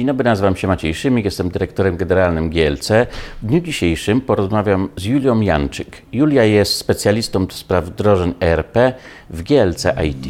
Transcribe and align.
Dzień 0.00 0.06
dobry, 0.06 0.24
nazywam 0.24 0.56
się 0.56 0.68
Maciej 0.68 0.94
Szymik, 0.94 1.24
jestem 1.24 1.50
dyrektorem 1.50 1.96
generalnym 1.96 2.50
GLC. 2.50 2.88
W 3.42 3.46
dniu 3.46 3.60
dzisiejszym 3.60 4.20
porozmawiam 4.20 4.88
z 4.96 5.04
Julią 5.04 5.40
Janczyk. 5.40 6.02
Julia 6.12 6.44
jest 6.44 6.76
specjalistą 6.76 7.46
do 7.46 7.54
spraw 7.54 7.84
wdrożeń 7.84 8.34
ERP 8.40 8.76
w 9.30 9.42
GLC 9.42 9.84
IT. 10.04 10.26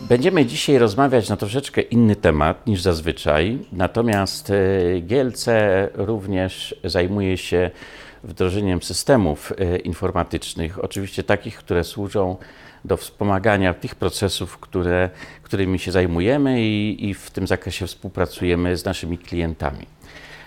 Będziemy 0.00 0.46
dzisiaj 0.46 0.78
rozmawiać 0.78 1.28
na 1.28 1.36
troszeczkę 1.36 1.80
inny 1.80 2.16
temat 2.16 2.66
niż 2.66 2.82
zazwyczaj, 2.82 3.58
natomiast 3.72 4.50
e, 4.50 5.00
GLC 5.00 5.46
również 5.94 6.74
zajmuje 6.84 7.36
się 7.36 7.70
wdrożeniem 8.24 8.82
systemów 8.82 9.52
e, 9.58 9.76
informatycznych, 9.76 10.84
oczywiście 10.84 11.22
takich, 11.22 11.56
które 11.56 11.84
służą 11.84 12.36
do 12.84 12.96
wspomagania 12.96 13.74
tych 13.74 13.94
procesów, 13.94 14.58
które, 14.58 15.10
którymi 15.42 15.78
się 15.78 15.92
zajmujemy 15.92 16.62
i, 16.62 17.08
i 17.08 17.14
w 17.14 17.30
tym 17.30 17.46
zakresie 17.46 17.86
współpracujemy 17.86 18.76
z 18.76 18.84
naszymi 18.84 19.18
klientami. 19.18 19.86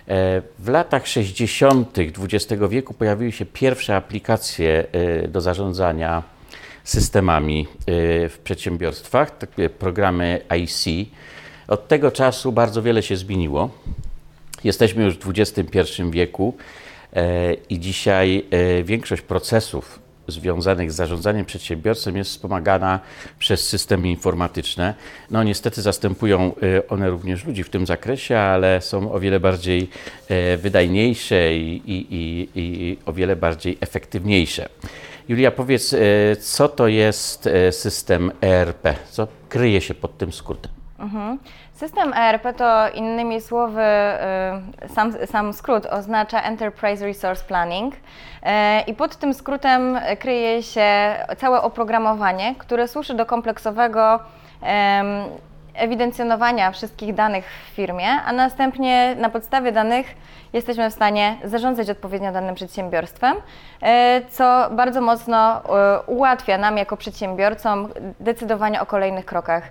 E, 0.07 0.41
w 0.59 0.67
latach 0.67 1.07
60. 1.07 1.97
XX 1.99 2.61
wieku 2.69 2.93
pojawiły 2.93 3.31
się 3.31 3.45
pierwsze 3.45 3.95
aplikacje 3.95 4.85
do 5.27 5.41
zarządzania 5.41 6.23
systemami 6.83 7.67
y, 7.89 8.29
w 8.29 8.37
przedsiębiorstwach, 8.43 9.37
takie 9.37 9.69
programy 9.69 10.41
IC. 10.57 11.09
Od 11.67 11.87
tego 11.87 12.11
czasu 12.11 12.51
bardzo 12.51 12.81
wiele 12.81 13.03
się 13.03 13.17
zmieniło. 13.17 13.69
Jesteśmy 14.63 15.03
już 15.03 15.17
w 15.17 15.29
XXI 15.29 16.03
wieku 16.09 16.57
e, 17.13 17.53
i 17.53 17.79
dzisiaj 17.79 18.45
e, 18.51 18.83
większość 18.83 19.21
procesów 19.21 19.99
związanych 20.27 20.91
z 20.91 20.95
zarządzaniem 20.95 21.45
przedsiębiorstwem 21.45 22.17
jest 22.17 22.31
wspomagana 22.31 22.99
przez 23.39 23.67
systemy 23.67 24.09
informatyczne. 24.09 24.93
No 25.31 25.43
niestety 25.43 25.81
zastępują 25.81 26.51
e, 26.55 26.87
one 26.87 27.09
również 27.09 27.45
ludzi 27.45 27.63
w 27.63 27.69
tym 27.69 27.85
zakresie, 27.85 28.37
ale 28.37 28.81
są 28.81 29.11
o 29.11 29.19
wiele 29.19 29.39
bardziej 29.39 29.89
wydajniejsze 30.57 31.55
i, 31.57 31.81
i, 31.85 32.07
i, 32.15 32.49
i 32.55 32.97
o 33.05 33.13
wiele 33.13 33.35
bardziej 33.35 33.77
efektywniejsze. 33.81 34.69
Julia, 35.29 35.51
powiedz, 35.51 35.93
e, 35.93 35.97
co 36.35 36.69
to 36.69 36.87
jest 36.87 37.49
system 37.71 38.31
ERP? 38.41 38.95
Co 39.11 39.27
kryje 39.49 39.81
się 39.81 39.93
pod 39.93 40.17
tym 40.17 40.31
skrótem? 40.31 40.82
Mhm. 41.03 41.39
System 41.73 42.13
ERP 42.13 42.53
to 42.57 42.89
innymi 42.89 43.41
słowy, 43.41 43.81
e, 43.81 44.61
sam, 44.87 45.13
sam 45.25 45.53
skrót 45.53 45.85
oznacza 45.85 46.41
Enterprise 46.41 47.05
Resource 47.05 47.43
Planning 47.43 47.95
i 48.87 48.93
pod 48.93 49.15
tym 49.15 49.33
skrótem 49.33 49.99
kryje 50.19 50.63
się 50.63 51.15
całe 51.37 51.61
oprogramowanie, 51.61 52.55
które 52.55 52.87
służy 52.87 53.13
do 53.13 53.25
kompleksowego 53.25 54.19
ewidencjonowania 55.73 56.71
wszystkich 56.71 57.13
danych 57.13 57.45
w 57.45 57.75
firmie, 57.75 58.07
a 58.25 58.33
następnie 58.33 59.15
na 59.19 59.29
podstawie 59.29 59.71
danych 59.71 60.15
jesteśmy 60.53 60.89
w 60.89 60.93
stanie 60.93 61.37
zarządzać 61.43 61.89
odpowiednio 61.89 62.31
danym 62.31 62.55
przedsiębiorstwem, 62.55 63.37
e, 63.81 64.21
co 64.29 64.69
bardzo 64.71 65.01
mocno 65.01 65.61
ułatwia 66.07 66.57
nam 66.57 66.77
jako 66.77 66.97
przedsiębiorcom 66.97 67.89
decydowanie 68.19 68.81
o 68.81 68.85
kolejnych 68.85 69.25
krokach 69.25 69.63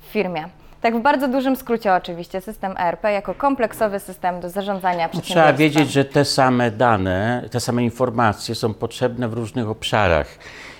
w 0.00 0.04
firmie. 0.04 0.48
Tak 0.80 0.98
w 0.98 1.02
bardzo 1.02 1.28
dużym 1.28 1.56
skrócie 1.56 1.94
oczywiście, 1.94 2.40
system 2.40 2.74
ERP 2.78 3.04
jako 3.04 3.34
kompleksowy 3.34 4.00
system 4.00 4.40
do 4.40 4.50
zarządzania 4.50 5.08
przedsiębiorstwem. 5.08 5.44
Trzeba 5.44 5.58
wiedzieć, 5.58 5.92
że 5.92 6.04
te 6.04 6.24
same 6.24 6.70
dane, 6.70 7.48
te 7.50 7.60
same 7.60 7.84
informacje 7.84 8.54
są 8.54 8.74
potrzebne 8.74 9.28
w 9.28 9.32
różnych 9.32 9.68
obszarach 9.68 10.26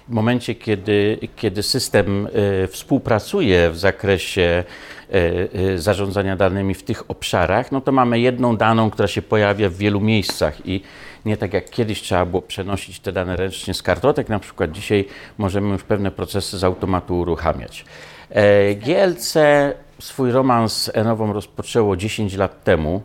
w 0.08 0.12
momencie, 0.12 0.54
kiedy, 0.54 1.18
kiedy 1.36 1.62
system 1.62 2.26
y, 2.64 2.66
współpracuje 2.66 3.70
w 3.70 3.78
zakresie 3.78 4.64
y, 5.14 5.48
y, 5.58 5.78
zarządzania 5.78 6.36
danymi 6.36 6.74
w 6.74 6.82
tych 6.82 7.10
obszarach, 7.10 7.72
no 7.72 7.80
to 7.80 7.92
mamy 7.92 8.20
jedną 8.20 8.56
daną, 8.56 8.90
która 8.90 9.08
się 9.08 9.22
pojawia 9.22 9.68
w 9.68 9.74
wielu 9.74 10.00
miejscach 10.00 10.66
i 10.66 10.82
nie 11.24 11.36
tak 11.36 11.54
jak 11.54 11.70
kiedyś 11.70 12.02
trzeba 12.02 12.26
było 12.26 12.42
przenosić 12.42 13.00
te 13.00 13.12
dane 13.12 13.36
ręcznie 13.36 13.74
z 13.74 13.82
kartotek, 13.82 14.28
na 14.28 14.38
przykład 14.38 14.72
dzisiaj 14.72 15.08
możemy 15.38 15.68
już 15.68 15.82
pewne 15.82 16.10
procesy 16.10 16.58
z 16.58 16.64
automatu 16.64 17.18
uruchamiać. 17.18 17.84
E, 18.30 18.74
GLC 18.74 19.34
swój 20.00 20.32
romans 20.32 20.82
z 20.82 20.90
Enową 20.96 21.32
rozpoczęło 21.32 21.96
10 21.96 22.34
lat 22.34 22.64
temu. 22.64 23.02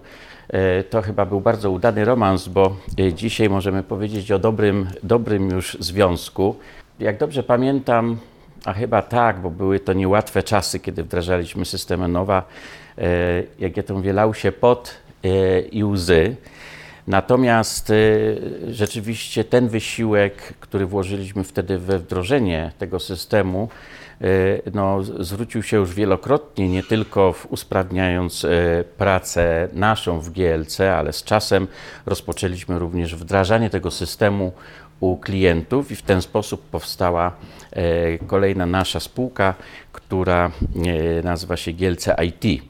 E, 0.49 0.83
to 0.83 1.01
chyba 1.01 1.25
był 1.25 1.41
bardzo 1.41 1.71
udany 1.71 2.05
romans, 2.05 2.47
bo 2.47 2.75
dzisiaj 3.13 3.49
możemy 3.49 3.83
powiedzieć 3.83 4.31
o 4.31 4.39
dobrym, 4.39 4.87
dobrym 5.03 5.49
już 5.49 5.77
związku 5.79 6.55
jak 6.99 7.17
dobrze 7.17 7.43
pamiętam, 7.43 8.17
a 8.65 8.73
chyba 8.73 9.01
tak, 9.01 9.39
bo 9.39 9.49
były 9.49 9.79
to 9.79 9.93
niełatwe 9.93 10.43
czasy, 10.43 10.79
kiedy 10.79 11.03
wdrażaliśmy 11.03 11.65
system 11.65 12.11
Nowa, 12.11 12.43
e, 12.97 13.43
jak 13.59 13.77
ja 13.77 13.83
to 13.83 13.93
mówię, 13.93 14.13
lał 14.13 14.33
się 14.33 14.51
pot 14.51 14.95
e, 15.23 15.59
i 15.59 15.83
łzy. 15.83 16.35
Natomiast 17.07 17.89
e, 17.89 17.93
rzeczywiście 18.73 19.43
ten 19.43 19.67
wysiłek, 19.67 20.53
który 20.59 20.85
włożyliśmy 20.85 21.43
wtedy 21.43 21.77
we 21.77 21.99
wdrożenie 21.99 22.71
tego 22.77 22.99
systemu, 22.99 23.69
no, 24.73 25.03
zwrócił 25.03 25.63
się 25.63 25.77
już 25.77 25.93
wielokrotnie, 25.93 26.69
nie 26.69 26.83
tylko 26.83 27.33
usprawniając 27.49 28.45
pracę 28.97 29.67
naszą 29.73 30.19
w 30.19 30.29
GLC, 30.29 30.79
ale 30.79 31.13
z 31.13 31.23
czasem 31.23 31.67
rozpoczęliśmy 32.05 32.79
również 32.79 33.15
wdrażanie 33.15 33.69
tego 33.69 33.91
systemu 33.91 34.51
u 34.99 35.17
klientów 35.17 35.91
i 35.91 35.95
w 35.95 36.01
ten 36.01 36.21
sposób 36.21 36.61
powstała 36.61 37.31
e, 37.71 38.17
kolejna 38.17 38.65
nasza 38.65 38.99
spółka, 38.99 39.53
która 39.91 40.51
e, 40.75 41.23
nazywa 41.23 41.57
się 41.57 41.71
Gielce 41.71 42.15
IT. 42.25 42.63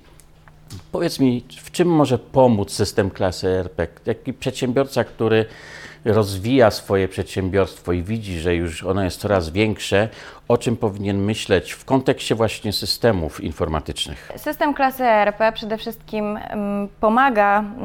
Powiedz 0.92 1.20
mi, 1.20 1.44
w 1.62 1.72
czym 1.72 1.88
może 1.88 2.20
pomóc 2.20 2.72
system 2.72 3.10
klasy 3.10 3.48
ERP? 3.48 3.88
Taki 4.04 4.34
przedsiębiorca, 4.34 5.04
który 5.04 5.46
rozwija 6.06 6.72
swoje 6.72 7.08
przedsiębiorstwo 7.08 7.94
i 7.94 8.04
widzi, 8.04 8.40
że 8.40 8.56
już 8.56 8.84
ono 8.84 9.04
jest 9.04 9.20
coraz 9.20 9.50
większe, 9.50 10.10
o 10.48 10.58
czym 10.58 10.78
powinien 10.78 11.18
myśleć 11.18 11.72
w 11.72 11.86
kontekście 11.86 12.36
właśnie 12.36 12.74
systemów 12.74 13.44
informatycznych? 13.44 14.32
System 14.36 14.74
klasy 14.74 15.04
ERP 15.04 15.52
przede 15.54 15.78
wszystkim 15.78 16.38
mm, 16.38 16.88
pomaga 17.00 17.60
mm, 17.60 17.76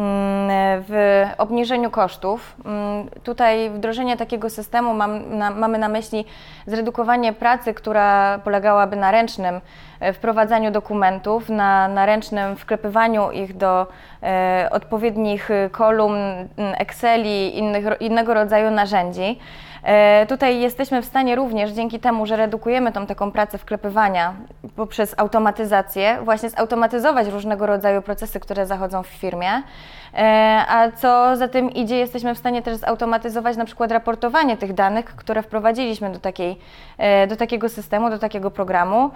w 0.89 1.25
obniżeniu 1.39 1.91
kosztów. 1.91 2.57
Mm, 2.65 3.09
tutaj 3.25 3.71
wdrożenie 3.71 4.17
takiego 4.17 4.51
systemu 4.51 4.95
mam, 4.95 5.39
na, 5.39 5.51
mamy 5.51 5.79
na 5.79 5.89
myśli 5.89 6.25
zredukowanie 6.67 7.33
pracy, 7.33 7.75
która 7.75 8.39
polegałaby 8.39 8.97
na 8.97 9.11
ręcznym 9.11 9.61
e, 10.01 10.13
wprowadzaniu 10.13 10.71
dokumentów, 10.71 11.49
na, 11.49 11.89
na 11.89 12.07
ręcznym 12.07 12.57
wklepywaniu 12.57 13.31
ich 13.31 13.57
do 13.57 13.87
e, 14.23 14.69
odpowiednich 14.73 15.49
kolumn, 15.73 16.49
Exceli, 16.57 17.59
innych, 17.59 17.85
innego 18.01 18.35
rodzaju 18.35 18.71
narzędzi. 18.71 19.39
E, 19.83 20.27
tutaj 20.27 20.61
jesteśmy 20.61 21.03
w 21.03 21.05
stanie 21.05 21.37
również 21.37 21.71
dzięki 21.71 22.01
temu, 22.01 22.27
że 22.27 22.37
redukujemy 22.37 22.93
tą 22.93 23.07
taką 23.07 23.33
pracę 23.33 23.59
wklepywania 23.59 24.35
poprzez 24.77 25.15
automatyzację, 25.19 26.19
właśnie 26.25 26.51
zautomatyzować 26.51 27.29
różnego 27.29 27.67
rodzaju 27.67 28.03
procesy, 28.03 28.41
które 28.41 28.67
zachodzą 28.67 29.03
w 29.03 29.07
firmie. 29.07 29.63
E, 30.15 30.65
a 30.69 30.91
co 30.91 31.37
za 31.37 31.49
tym 31.49 31.71
idzie, 31.71 31.97
jesteśmy 31.97 32.35
w 32.35 32.39
stanie 32.39 32.63
też 32.63 32.77
zautomatyzować 32.77 33.57
na 33.57 33.65
przykład 33.65 33.91
raportowanie 33.91 34.57
tych 34.57 34.73
danych, 34.73 35.05
które 35.05 35.43
wprowadziliśmy 35.43 36.13
do, 36.13 36.19
takiej, 36.19 36.59
e, 36.99 37.27
do 37.27 37.37
takiego 37.37 37.69
systemu, 37.69 38.11
do 38.11 38.19
takiego 38.19 38.51
programu 38.51 39.11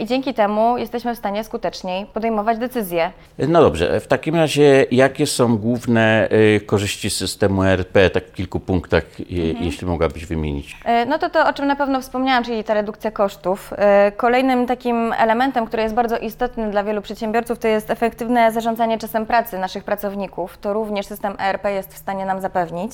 i 0.00 0.06
dzięki 0.06 0.34
temu 0.34 0.78
jesteśmy 0.78 1.14
w 1.14 1.18
stanie 1.18 1.44
skuteczniej 1.44 2.06
podejmować 2.06 2.58
decyzje. 2.58 3.10
No 3.38 3.60
dobrze, 3.60 4.00
w 4.00 4.06
takim 4.06 4.34
razie 4.34 4.86
jakie 4.90 5.26
są 5.26 5.56
główne 5.58 6.28
korzyści 6.66 7.10
systemu 7.10 7.64
ERP, 7.64 8.10
tak 8.12 8.24
w 8.24 8.32
kilku 8.32 8.60
punktach, 8.60 9.04
mhm. 9.20 9.64
jeśli 9.64 9.86
mogłabyś 9.86 10.26
wymienić? 10.26 10.76
E, 10.84 11.06
no 11.06 11.18
to 11.18 11.30
to, 11.30 11.48
o 11.48 11.52
czym 11.52 11.66
na 11.66 11.76
pewno 11.76 12.00
wspomniałam, 12.00 12.44
czyli 12.44 12.64
ta 12.64 12.74
redukcja 12.74 13.10
kosztów. 13.10 13.72
E, 13.76 14.12
kolejnym 14.12 14.66
takim 14.66 15.12
elementem, 15.18 15.66
który 15.66 15.82
jest 15.82 15.94
bardzo 15.94 16.18
istotny 16.18 16.70
dla 16.70 16.84
wielu 16.84 17.02
przedsiębiorców, 17.02 17.58
to 17.58 17.68
jest 17.68 17.90
efektywne 17.90 18.52
zarządzanie 18.52 18.98
czasem 18.98 19.26
pracy 19.26 19.58
naszych 19.58 19.84
pracowników. 19.84 20.35
To 20.60 20.72
również 20.72 21.06
system 21.06 21.36
ERP 21.38 21.64
jest 21.64 21.94
w 21.94 21.96
stanie 21.96 22.24
nam 22.24 22.40
zapewnić. 22.40 22.92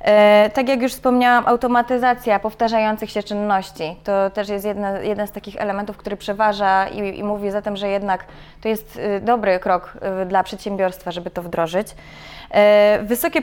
E, 0.00 0.50
tak 0.54 0.68
jak 0.68 0.82
już 0.82 0.92
wspomniałam, 0.92 1.46
automatyzacja 1.46 2.38
powtarzających 2.38 3.10
się 3.10 3.22
czynności 3.22 3.96
to 4.04 4.30
też 4.30 4.48
jest 4.48 4.64
jedna, 4.64 4.98
jeden 4.98 5.26
z 5.26 5.32
takich 5.32 5.56
elementów, 5.56 5.96
który 5.96 6.16
przeważa 6.16 6.88
i, 6.88 7.18
i 7.18 7.24
mówi 7.24 7.50
za 7.50 7.62
tym, 7.62 7.76
że 7.76 7.88
jednak 7.88 8.24
to 8.60 8.68
jest 8.68 8.96
y, 8.96 9.20
dobry 9.20 9.58
krok 9.58 9.94
y, 10.22 10.26
dla 10.26 10.42
przedsiębiorstwa, 10.42 11.10
żeby 11.10 11.30
to 11.30 11.42
wdrożyć. 11.42 11.88
E, 12.52 12.98
wysokie 13.02 13.40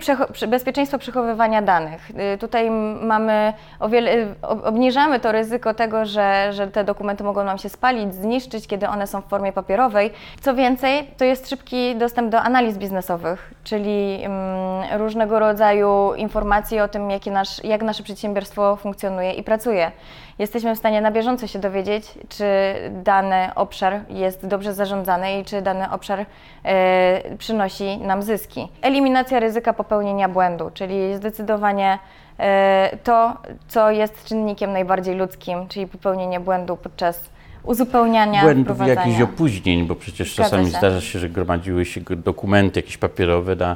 bezpieczeństwo 0.48 0.98
przechowywania 0.98 1.62
danych. 1.62 2.12
Y, 2.34 2.38
tutaj 2.38 2.72
mamy 3.02 3.54
o 3.80 3.90
wiele, 3.90 4.12
obniżamy 4.42 5.20
to 5.20 5.32
ryzyko 5.32 5.74
tego, 5.74 6.06
że, 6.06 6.54
że 6.54 6.68
te 6.68 6.84
dokumenty 6.84 7.24
mogą 7.24 7.44
nam 7.44 7.58
się 7.58 7.70
spalić, 7.70 8.16
zniszczyć, 8.16 8.68
kiedy 8.68 8.88
one 8.88 9.08
są 9.08 9.22
w 9.22 9.26
formie 9.26 9.54
papierowej. 9.54 10.12
Co 10.42 10.56
więcej, 10.56 11.08
to 11.18 11.26
jest 11.26 11.50
szybki 11.50 11.96
dostęp 11.96 12.32
do 12.32 12.42
analiz 12.42 12.78
biznesowych, 12.78 13.54
czyli 13.64 14.24
mm, 14.24 15.00
różnego 15.00 15.40
rodzaju 15.40 16.14
informacji, 16.14 16.80
o 16.80 16.88
tym, 16.88 17.12
jaki 17.12 17.32
nasz, 17.32 17.64
jak 17.64 17.82
nasze 17.82 18.04
przedsiębiorstwo 18.04 18.76
funkcjonuje 18.76 19.32
i 19.32 19.44
pracuje. 19.44 19.92
Jesteśmy 20.40 20.76
w 20.76 20.80
stanie 20.80 21.02
na 21.02 21.12
bieżąco 21.12 21.48
się 21.48 21.60
dowiedzieć, 21.60 22.06
czy 22.30 22.46
dany 22.92 23.50
obszar 23.56 24.02
jest 24.10 24.48
dobrze 24.48 24.74
zarządzany 24.74 25.40
i 25.40 25.46
czy 25.46 25.62
dany 25.62 25.92
obszar 25.92 26.26
e, 26.66 27.38
przynosi 27.38 27.98
nam 27.98 28.24
zyski. 28.24 28.68
Eliminacja 29.00 29.40
ryzyka 29.40 29.74
popełnienia 29.74 30.30
błędu, 30.30 30.72
czyli 30.74 31.16
zdecydowanie 31.16 32.00
e, 32.40 32.98
to, 33.04 33.38
co 33.68 33.92
jest 33.92 34.25
czynnikiem 34.25 34.74
najbardziej 34.74 35.16
ludzkim, 35.16 35.68
czyli 35.68 35.88
popełnienie 35.88 36.40
błędu 36.40 36.78
podczas 36.78 37.30
uzupełniania, 37.63 38.42
Błędów 38.42 38.88
jakichś 38.88 39.22
opóźnień, 39.22 39.88
bo 39.88 39.96
przecież 39.96 40.34
Zgadza 40.34 40.50
czasami 40.50 40.72
się. 40.72 40.78
zdarza 40.78 41.01
się, 41.01 41.19
że 41.19 41.30
gromadziły 41.30 41.86
się 41.86 42.01
dokumenty 42.01 42.80
jakieś 42.80 42.98
papierowe 42.98 43.56
na, 43.56 43.75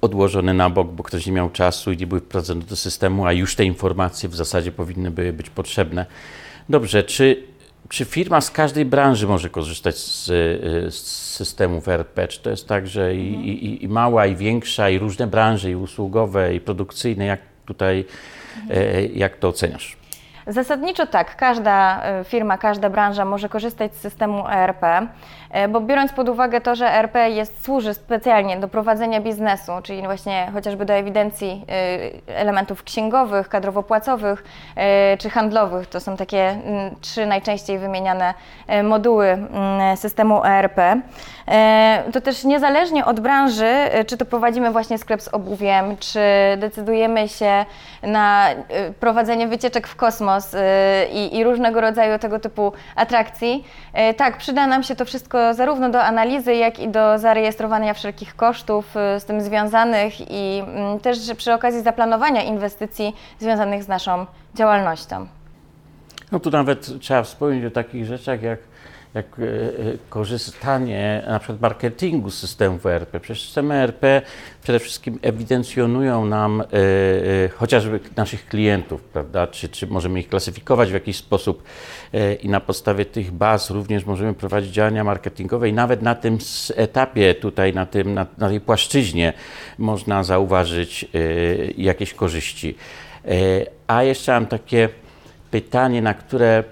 odłożone 0.00 0.54
na 0.54 0.70
bok, 0.70 0.88
bo 0.88 1.02
ktoś 1.02 1.26
nie 1.26 1.32
miał 1.32 1.50
czasu 1.50 1.92
i 1.92 1.96
nie 1.96 2.06
były 2.06 2.20
wprowadzone 2.20 2.62
do 2.62 2.76
systemu, 2.76 3.26
a 3.26 3.32
już 3.32 3.56
te 3.56 3.64
informacje 3.64 4.28
w 4.28 4.36
zasadzie 4.36 4.72
powinny 4.72 5.10
były 5.10 5.32
być 5.32 5.50
potrzebne. 5.50 6.06
Dobrze, 6.68 7.02
czy, 7.02 7.42
czy 7.90 8.04
firma 8.04 8.40
z 8.40 8.50
każdej 8.50 8.84
branży 8.84 9.26
może 9.26 9.50
korzystać 9.50 9.98
z, 9.98 10.28
y, 10.28 10.90
z 10.90 11.06
systemów 11.36 11.88
ERP? 11.88 12.28
Czy 12.28 12.40
to 12.40 12.50
jest 12.50 12.68
tak, 12.68 12.86
że 12.86 13.14
i, 13.14 13.48
i, 13.48 13.84
i 13.84 13.88
mała, 13.88 14.26
i 14.26 14.36
większa, 14.36 14.90
i 14.90 14.98
różne 14.98 15.26
branże, 15.26 15.70
i 15.70 15.76
usługowe, 15.76 16.54
i 16.54 16.60
produkcyjne, 16.60 17.24
jak 17.24 17.40
tutaj, 17.66 18.04
e, 18.70 19.06
jak 19.06 19.36
to 19.36 19.48
oceniasz? 19.48 19.96
Zasadniczo 20.46 21.06
tak, 21.06 21.36
każda 21.36 22.02
e, 22.04 22.24
firma, 22.24 22.58
każda 22.58 22.90
branża 22.90 23.24
może 23.24 23.48
korzystać 23.48 23.94
z 23.94 24.00
systemu 24.00 24.48
ERP, 24.48 24.84
e, 24.84 25.08
bo 25.68 25.80
biorąc 25.80 26.12
pod 26.12 26.28
uwagę 26.28 26.60
to, 26.60 26.74
że 26.74 26.94
ERP 26.94 27.14
jest, 27.14 27.64
służy 27.64 27.94
specjalnie 27.94 28.56
do 28.56 28.68
prowadzenia 28.68 29.20
biznesu, 29.20 29.72
czyli 29.82 30.02
właśnie 30.02 30.50
chociażby 30.52 30.84
do 30.84 30.94
ewidencji 30.94 31.64
e, 32.28 32.36
elementów 32.36 32.82
księgowych, 32.82 33.48
kadrowo-płacowych 33.48 34.44
czy 35.18 35.30
handlowych, 35.30 35.86
to 35.86 36.00
są 36.00 36.16
takie 36.16 36.48
mm, 36.48 36.94
trzy 37.00 37.26
najczęściej 37.26 37.78
wymieniane 37.78 38.34
moduły 38.84 39.26
mm, 39.26 39.96
systemu 39.96 40.44
ERP, 40.44 40.80
to 42.12 42.20
też 42.20 42.44
niezależnie 42.44 43.04
od 43.04 43.20
branży, 43.20 43.74
czy 44.06 44.16
to 44.16 44.24
prowadzimy 44.24 44.70
właśnie 44.70 44.98
sklep 44.98 45.22
z 45.22 45.28
obuwiem, 45.28 45.96
czy 45.96 46.20
decydujemy 46.58 47.28
się 47.28 47.64
na 48.02 48.46
prowadzenie 49.00 49.48
wycieczek 49.48 49.86
w 49.86 49.96
kosmos, 49.96 50.56
i, 51.12 51.36
i, 51.36 51.44
różnego 51.44 51.80
rodzaju 51.80 52.18
tego 52.18 52.38
typu 52.38 52.72
atrakcji. 52.96 53.64
Tak, 54.16 54.36
przyda 54.36 54.66
nam 54.66 54.82
się 54.82 54.96
to 54.96 55.04
wszystko 55.04 55.39
zarówno 55.52 55.90
do 55.90 56.02
analizy, 56.02 56.54
jak 56.54 56.78
i 56.78 56.88
do 56.88 57.18
zarejestrowania 57.18 57.94
wszelkich 57.94 58.36
kosztów 58.36 58.94
z 59.18 59.24
tym 59.24 59.40
związanych 59.40 60.14
i 60.30 60.62
też 61.02 61.18
przy 61.36 61.52
okazji 61.54 61.82
zaplanowania 61.82 62.42
inwestycji 62.42 63.16
związanych 63.38 63.82
z 63.82 63.88
naszą 63.88 64.26
działalnością. 64.54 65.26
No 66.32 66.40
tu 66.40 66.50
nawet 66.50 67.00
trzeba 67.00 67.22
wspomnieć 67.22 67.64
o 67.64 67.70
takich 67.70 68.06
rzeczach 68.06 68.42
jak 68.42 68.58
jak 69.14 69.26
e, 69.38 69.42
e, 69.42 69.98
korzystanie 70.08 71.22
na 71.26 71.38
przykład 71.38 71.60
marketingu 71.60 72.30
systemów 72.30 72.86
ERP. 72.86 73.20
Przecież 73.20 73.46
systemy 73.46 73.74
ERP 73.74 74.04
przede 74.62 74.78
wszystkim 74.78 75.18
ewidencjonują 75.22 76.24
nam 76.24 76.60
e, 76.60 76.64
chociażby 77.48 78.00
naszych 78.16 78.46
klientów, 78.46 79.02
prawda? 79.02 79.46
Czy, 79.46 79.68
czy 79.68 79.86
możemy 79.86 80.20
ich 80.20 80.28
klasyfikować 80.28 80.90
w 80.90 80.94
jakiś 80.94 81.16
sposób 81.16 81.62
i 82.42 82.48
na 82.48 82.60
podstawie 82.60 83.04
tych 83.04 83.32
baz 83.32 83.70
również 83.70 84.06
możemy 84.06 84.34
prowadzić 84.34 84.70
działania 84.72 85.04
marketingowe 85.04 85.68
i 85.68 85.72
nawet 85.72 86.02
na 86.02 86.14
tym 86.14 86.38
etapie 86.76 87.34
tutaj, 87.34 87.74
na, 87.74 87.86
tym, 87.86 88.14
na, 88.14 88.26
na 88.38 88.48
tej 88.48 88.60
płaszczyźnie 88.60 89.32
można 89.78 90.22
zauważyć 90.22 91.06
jakieś 91.76 92.14
korzyści. 92.14 92.76
A 93.86 94.02
jeszcze 94.02 94.32
mam 94.32 94.46
takie 94.46 94.88
pytanie, 95.50 96.02
na 96.02 96.14
które 96.14 96.64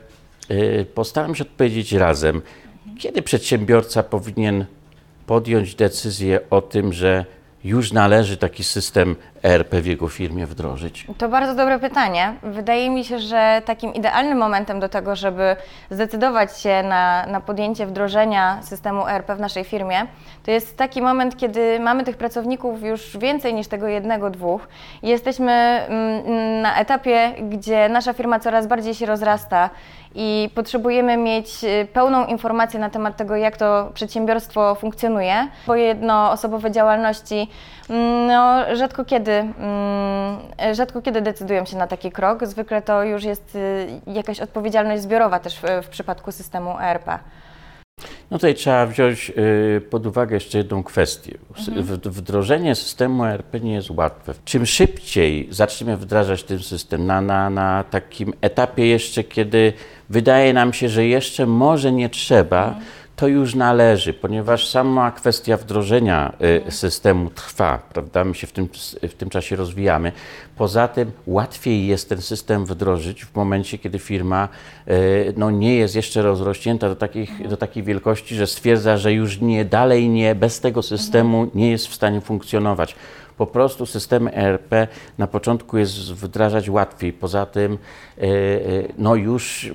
postaram 0.95 1.35
się 1.35 1.45
odpowiedzieć 1.45 1.93
razem. 1.93 2.43
Kiedy 2.99 3.23
przedsiębiorca 3.23 4.03
powinien 4.03 4.65
podjąć 5.27 5.75
decyzję 5.75 6.41
o 6.50 6.62
tym, 6.62 6.93
że 6.93 7.25
już 7.65 7.93
należy 7.93 8.37
taki 8.37 8.65
system 8.65 9.17
ERP 9.43 9.75
w 9.75 9.87
jego 9.87 10.08
firmie 10.08 10.46
wdrożyć? 10.46 11.06
To 11.19 11.29
bardzo 11.29 11.55
dobre 11.55 11.79
pytanie. 11.79 12.35
Wydaje 12.43 12.90
mi 12.90 13.05
się, 13.05 13.19
że 13.19 13.62
takim 13.64 13.94
idealnym 13.94 14.38
momentem 14.38 14.81
do 14.81 14.88
tego, 14.88 15.17
żeby 15.17 15.56
zdecydować 15.90 16.61
się 16.61 16.82
na, 16.82 17.26
na 17.26 17.40
podjęcie 17.40 17.87
wdrożenia 17.87 18.62
systemu 18.62 19.06
ERP 19.06 19.37
w 19.37 19.40
naszej 19.40 19.64
firmie, 19.64 20.06
to 20.44 20.50
jest 20.50 20.76
taki 20.76 21.02
moment, 21.02 21.37
kiedy 21.37 21.81
mamy 21.81 22.05
tych 22.05 22.17
pracowników 22.17 22.82
już 22.82 23.17
więcej 23.17 23.55
niż 23.55 23.69
tego 23.69 23.87
jednego, 23.87 24.31
dwóch 24.31 24.69
jesteśmy 25.02 25.52
mm, 25.52 26.62
na 26.62 26.76
etapie, 26.76 27.32
gdzie 27.50 27.88
nasza 27.88 28.12
firma 28.12 28.40
coraz 28.40 28.67
bardziej 28.67 28.94
się 28.94 29.06
rozrasta 29.06 29.70
i 30.14 30.50
potrzebujemy 30.55 31.17
mieć 31.17 31.64
y, 31.64 31.87
pełną 31.93 32.26
informację 32.26 32.81
na 32.81 32.90
temat 32.90 33.17
tego, 33.17 33.37
jak 33.37 33.56
to 33.56 33.90
przedsiębiorstwo 33.94 34.75
funkcjonuje, 34.75 35.49
bo 35.67 35.75
jednoosobowe 35.75 36.70
działalności 36.70 37.49
no, 38.29 38.76
rzadko 38.76 39.05
kiedy, 39.05 39.32
mm, 39.32 40.38
rzadko 40.73 41.02
kiedy 41.02 41.20
decydują 41.20 41.64
się 41.64 41.76
na 41.76 41.87
taki 41.87 42.12
krok. 42.12 42.46
Zwykle 42.46 42.82
to 42.82 43.05
już 43.05 43.25
jest 43.25 43.56
y, 43.56 43.87
jakaś 44.06 44.40
odpowiedzialność 44.40 45.02
zbiorowa 45.02 45.38
też 45.38 45.58
w, 45.58 45.62
w 45.82 45.88
przypadku 45.88 46.32
systemu 46.32 46.79
ERP. 46.81 47.19
No 48.31 48.38
tutaj 48.38 48.55
trzeba 48.55 48.87
wziąć 48.87 49.32
y, 49.38 49.81
pod 49.90 50.06
uwagę 50.06 50.37
jeszcze 50.37 50.58
jedną 50.58 50.82
kwestię. 50.82 51.38
Mhm. 51.58 51.85
Wdrożenie 52.05 52.75
systemu 52.75 53.25
ERP 53.25 53.61
nie 53.62 53.75
jest 53.75 53.90
łatwe. 53.90 54.35
Czym 54.44 54.67
szybciej 54.67 55.49
zaczniemy 55.50 55.96
wdrażać 55.96 56.44
ten 56.44 56.58
system 56.58 57.06
na, 57.06 57.20
na, 57.20 57.50
na 57.50 57.85
takim 57.90 58.32
etapie 58.40 58.87
jeszcze, 58.87 59.25
kiedy 59.25 59.73
wydaje 60.11 60.52
nam 60.52 60.73
się, 60.73 60.88
że 60.88 61.06
jeszcze 61.06 61.46
może 61.46 61.93
nie 61.93 62.08
trzeba, 62.08 62.69
mhm 62.69 62.85
to 63.19 63.29
już 63.29 63.55
należy, 63.55 64.15
ponieważ 64.15 64.69
sama 64.69 65.11
kwestia 65.11 65.56
wdrożenia 65.56 66.32
y, 66.69 66.70
systemu 66.70 67.31
trwa, 67.31 67.79
prawda? 67.93 68.25
My 68.25 68.35
się 68.35 68.47
w 68.47 68.53
tym, 68.53 68.69
w 69.03 69.15
tym 69.15 69.31
czasie 69.31 69.56
rozwijamy. 69.56 70.12
Poza 70.56 70.88
tym 70.88 71.12
łatwiej 71.26 71.87
jest 71.87 72.09
ten 72.09 72.23
system 72.23 72.67
wdrożyć 72.67 73.25
w 73.25 73.35
momencie, 73.35 73.79
kiedy 73.79 73.99
firma 73.99 74.49
y, 74.88 75.35
no, 75.37 75.50
nie 75.50 75.76
jest 75.76 75.97
jeszcze 75.97 76.23
rozrośnięta 76.23 76.88
do, 76.88 76.97
takich, 76.97 77.49
do 77.49 77.56
takiej 77.56 77.82
wielkości, 77.82 78.35
że 78.35 78.47
stwierdza, 78.47 78.97
że 78.97 79.12
już 79.12 79.41
nie 79.41 79.64
dalej 79.64 80.09
nie, 80.09 80.35
bez 80.35 80.61
tego 80.61 80.82
systemu 80.82 81.50
nie 81.55 81.71
jest 81.71 81.87
w 81.87 81.94
stanie 81.94 82.21
funkcjonować 82.21 82.94
po 83.38 83.46
prostu 83.46 83.87
systemy 83.87 84.35
ERP 84.35 84.88
na 85.19 85.26
początku 85.26 85.79
jest 85.79 86.12
wdrażać 86.12 86.70
łatwiej. 86.70 87.12
Poza 87.12 87.46
tym 87.46 87.79
e, 88.19 88.23
e, 88.23 88.29
no 88.99 89.14
już 89.14 89.64
e, 89.64 89.70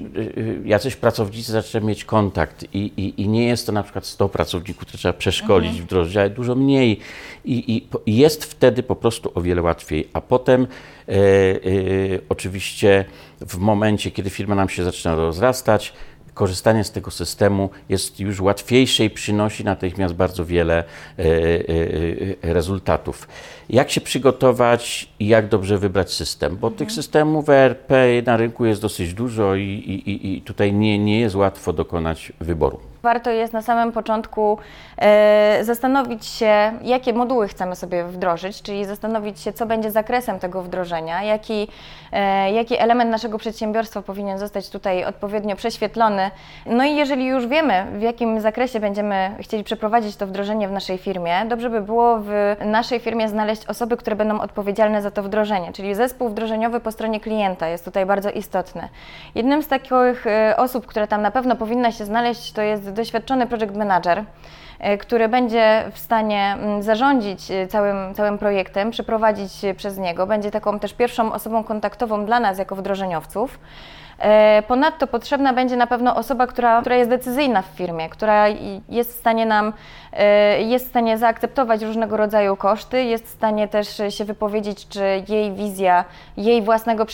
jacyś 0.66 0.96
pracownicy 0.96 1.52
zaczynają 1.52 1.88
mieć 1.88 2.06
kontakt 2.06 2.66
i, 2.74 2.78
i, 2.78 3.22
i 3.22 3.30
nie 3.30 3.48
jest 3.48 3.66
to 3.66 3.72
na 3.72 3.84
przykład 3.84 4.06
100 4.06 4.30
pracowników, 4.30 4.82
które 4.82 4.98
trzeba 4.98 5.14
przeszkolić, 5.14 5.70
mhm. 5.70 5.86
wdrożyć, 5.86 6.18
ale 6.18 6.30
dużo 6.30 6.56
mniej 6.56 7.00
i, 7.46 7.88
i 8.06 8.18
jest 8.18 8.46
wtedy 8.46 8.84
po 8.84 8.96
prostu 8.96 9.32
o 9.36 9.42
wiele 9.42 9.62
łatwiej. 9.62 10.08
A 10.14 10.22
potem 10.22 10.68
oczywiście 12.30 13.06
w 13.42 13.58
momencie, 13.58 14.12
kiedy 14.12 14.30
firma 14.30 14.56
nam 14.56 14.70
się 14.70 14.84
zaczyna 14.84 15.16
rozrastać, 15.16 15.94
korzystanie 16.34 16.84
z 16.84 16.92
tego 16.92 17.12
systemu 17.12 17.70
jest 17.90 18.20
już 18.20 18.42
łatwiejsze 18.42 19.06
i 19.06 19.10
przynosi 19.10 19.64
natychmiast 19.64 20.14
bardzo 20.14 20.46
wiele 20.46 20.84
e, 21.20 21.24
e, 21.24 21.28
e, 22.44 22.54
rezultatów. 22.54 23.28
Jak 23.70 23.92
się 23.92 24.02
przygotować 24.02 25.10
i 25.20 25.28
jak 25.28 25.48
dobrze 25.48 25.78
wybrać 25.78 26.14
system? 26.14 26.58
Bo 26.58 26.72
tych 26.72 26.92
systemów 26.92 27.50
ERP 27.50 27.92
na 28.26 28.38
rynku 28.38 28.66
jest 28.66 28.82
dosyć 28.82 29.14
dużo 29.14 29.56
i, 29.56 29.62
i, 29.62 30.38
i 30.38 30.42
tutaj 30.42 30.74
nie, 30.74 31.00
nie 31.00 31.20
jest 31.20 31.36
łatwo 31.36 31.74
dokonać 31.74 32.34
wyboru. 32.40 32.93
Warto 33.04 33.30
jest 33.30 33.54
na 33.54 33.62
samym 33.62 33.92
początku 33.92 34.58
e, 34.98 35.60
zastanowić 35.62 36.26
się, 36.26 36.74
jakie 36.82 37.14
moduły 37.14 37.48
chcemy 37.48 37.76
sobie 37.76 38.04
wdrożyć, 38.04 38.62
czyli 38.62 38.86
zastanowić 38.86 39.40
się, 39.40 39.54
co 39.54 39.66
będzie 39.66 39.92
zakresem 39.92 40.40
tego 40.40 40.62
wdrożenia, 40.62 41.24
jaki, 41.24 41.68
e, 42.12 42.52
jaki 42.52 42.78
element 42.78 43.12
naszego 43.12 43.38
przedsiębiorstwa 43.38 44.02
powinien 44.02 44.38
zostać 44.38 44.70
tutaj 44.70 45.06
odpowiednio 45.06 45.56
prześwietlony. 45.56 46.32
No 46.66 46.84
i 46.84 46.96
jeżeli 46.96 47.26
już 47.26 47.48
wiemy, 47.48 47.86
w 47.94 48.02
jakim 48.02 48.42
zakresie 48.42 48.80
będziemy 48.80 49.36
chcieli 49.40 49.64
przeprowadzić 49.64 50.16
to 50.16 50.28
wdrożenie 50.28 50.68
w 50.68 50.72
naszej 50.72 50.98
firmie, 50.98 51.46
dobrze 51.46 51.70
by 51.70 51.82
było 51.82 52.20
w 52.20 52.56
naszej 52.66 53.00
firmie 53.00 53.30
znaleźć 53.30 53.66
osoby, 53.66 53.98
które 53.98 54.16
będą 54.16 54.40
odpowiedzialne 54.40 55.02
za 55.02 55.12
to 55.12 55.24
wdrożenie, 55.24 55.74
czyli 55.74 55.96
zespół 55.96 56.30
wdrożeniowy 56.30 56.80
po 56.80 56.92
stronie 56.92 57.20
klienta 57.20 57.68
jest 57.68 57.86
tutaj 57.86 58.06
bardzo 58.06 58.30
istotny. 58.30 58.90
Jednym 59.36 59.64
z 59.64 59.68
takich 59.68 60.28
e, 60.28 60.58
osób, 60.58 60.86
które 60.86 61.08
tam 61.08 61.22
na 61.22 61.32
pewno 61.32 61.56
powinna 61.56 61.92
się 61.92 62.06
znaleźć, 62.06 62.52
to 62.52 62.62
jest 62.62 62.93
doświadczony 62.94 63.48
project 63.48 63.76
manager, 63.76 64.24
e, 64.80 64.98
który 64.98 65.28
będzie 65.28 65.84
w 65.92 66.00
stanie 66.00 66.54
mm, 66.54 66.84
zarządzić 66.84 67.52
e, 67.52 67.68
całym, 67.68 68.14
całym 68.14 68.38
projektem, 68.38 68.92
przeprowadzić 68.92 69.52
przez 69.78 69.98
niego. 69.98 70.28
Będzie 70.28 70.52
taką 70.52 70.80
też 70.80 70.94
pierwszą 70.94 71.34
osobą 71.34 71.64
kontaktową 71.64 72.26
dla 72.26 72.40
nas 72.40 72.58
jako 72.58 72.76
wdrożeniowców. 72.76 73.60
E, 74.20 74.64
ponadto 74.68 75.08
potrzebna 75.08 75.54
będzie 75.54 75.78
na 75.78 75.88
pewno 75.88 76.16
osoba, 76.16 76.48
która, 76.48 76.82
która 76.82 76.96
jest 76.96 77.10
decyzyjna 77.10 77.62
w 77.62 77.66
firmie, 77.66 78.10
która 78.10 78.46
jest 78.90 79.16
w 79.16 79.20
stanie 79.20 79.46
nam, 79.46 79.74
e, 80.14 80.62
jest 80.62 80.86
w 80.86 80.90
stanie 80.90 81.18
zaakceptować 81.18 81.82
różnego 81.82 82.18
rodzaju 82.18 82.56
koszty, 82.56 83.04
jest 83.04 83.26
w 83.26 83.30
stanie 83.30 83.68
też 83.68 84.02
się 84.10 84.26
wypowiedzieć, 84.26 84.88
czy 84.88 85.24
jej 85.28 85.52
wizja 85.52 86.06
jej 86.38 86.62
własnego 86.62 87.06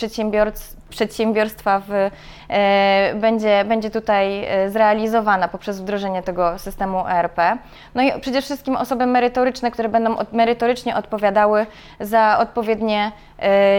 przedsiębiorstwa 0.90 1.82
w, 1.88 2.10
e, 2.48 3.14
będzie, 3.14 3.64
będzie 3.64 3.90
tutaj 3.90 4.46
zrealizowana 4.68 5.48
poprzez 5.48 5.80
wdrożenie 5.80 6.22
tego 6.22 6.58
systemu 6.58 7.06
ERP. 7.08 7.58
No 7.94 8.02
i 8.02 8.20
przede 8.20 8.42
wszystkim 8.42 8.76
osoby 8.76 9.06
merytoryczne, 9.06 9.70
które 9.70 9.88
będą 9.88 10.16
merytorycznie 10.32 10.96
odpowiadały 10.96 11.66
za 12.00 12.38
odpowiednie 12.38 13.12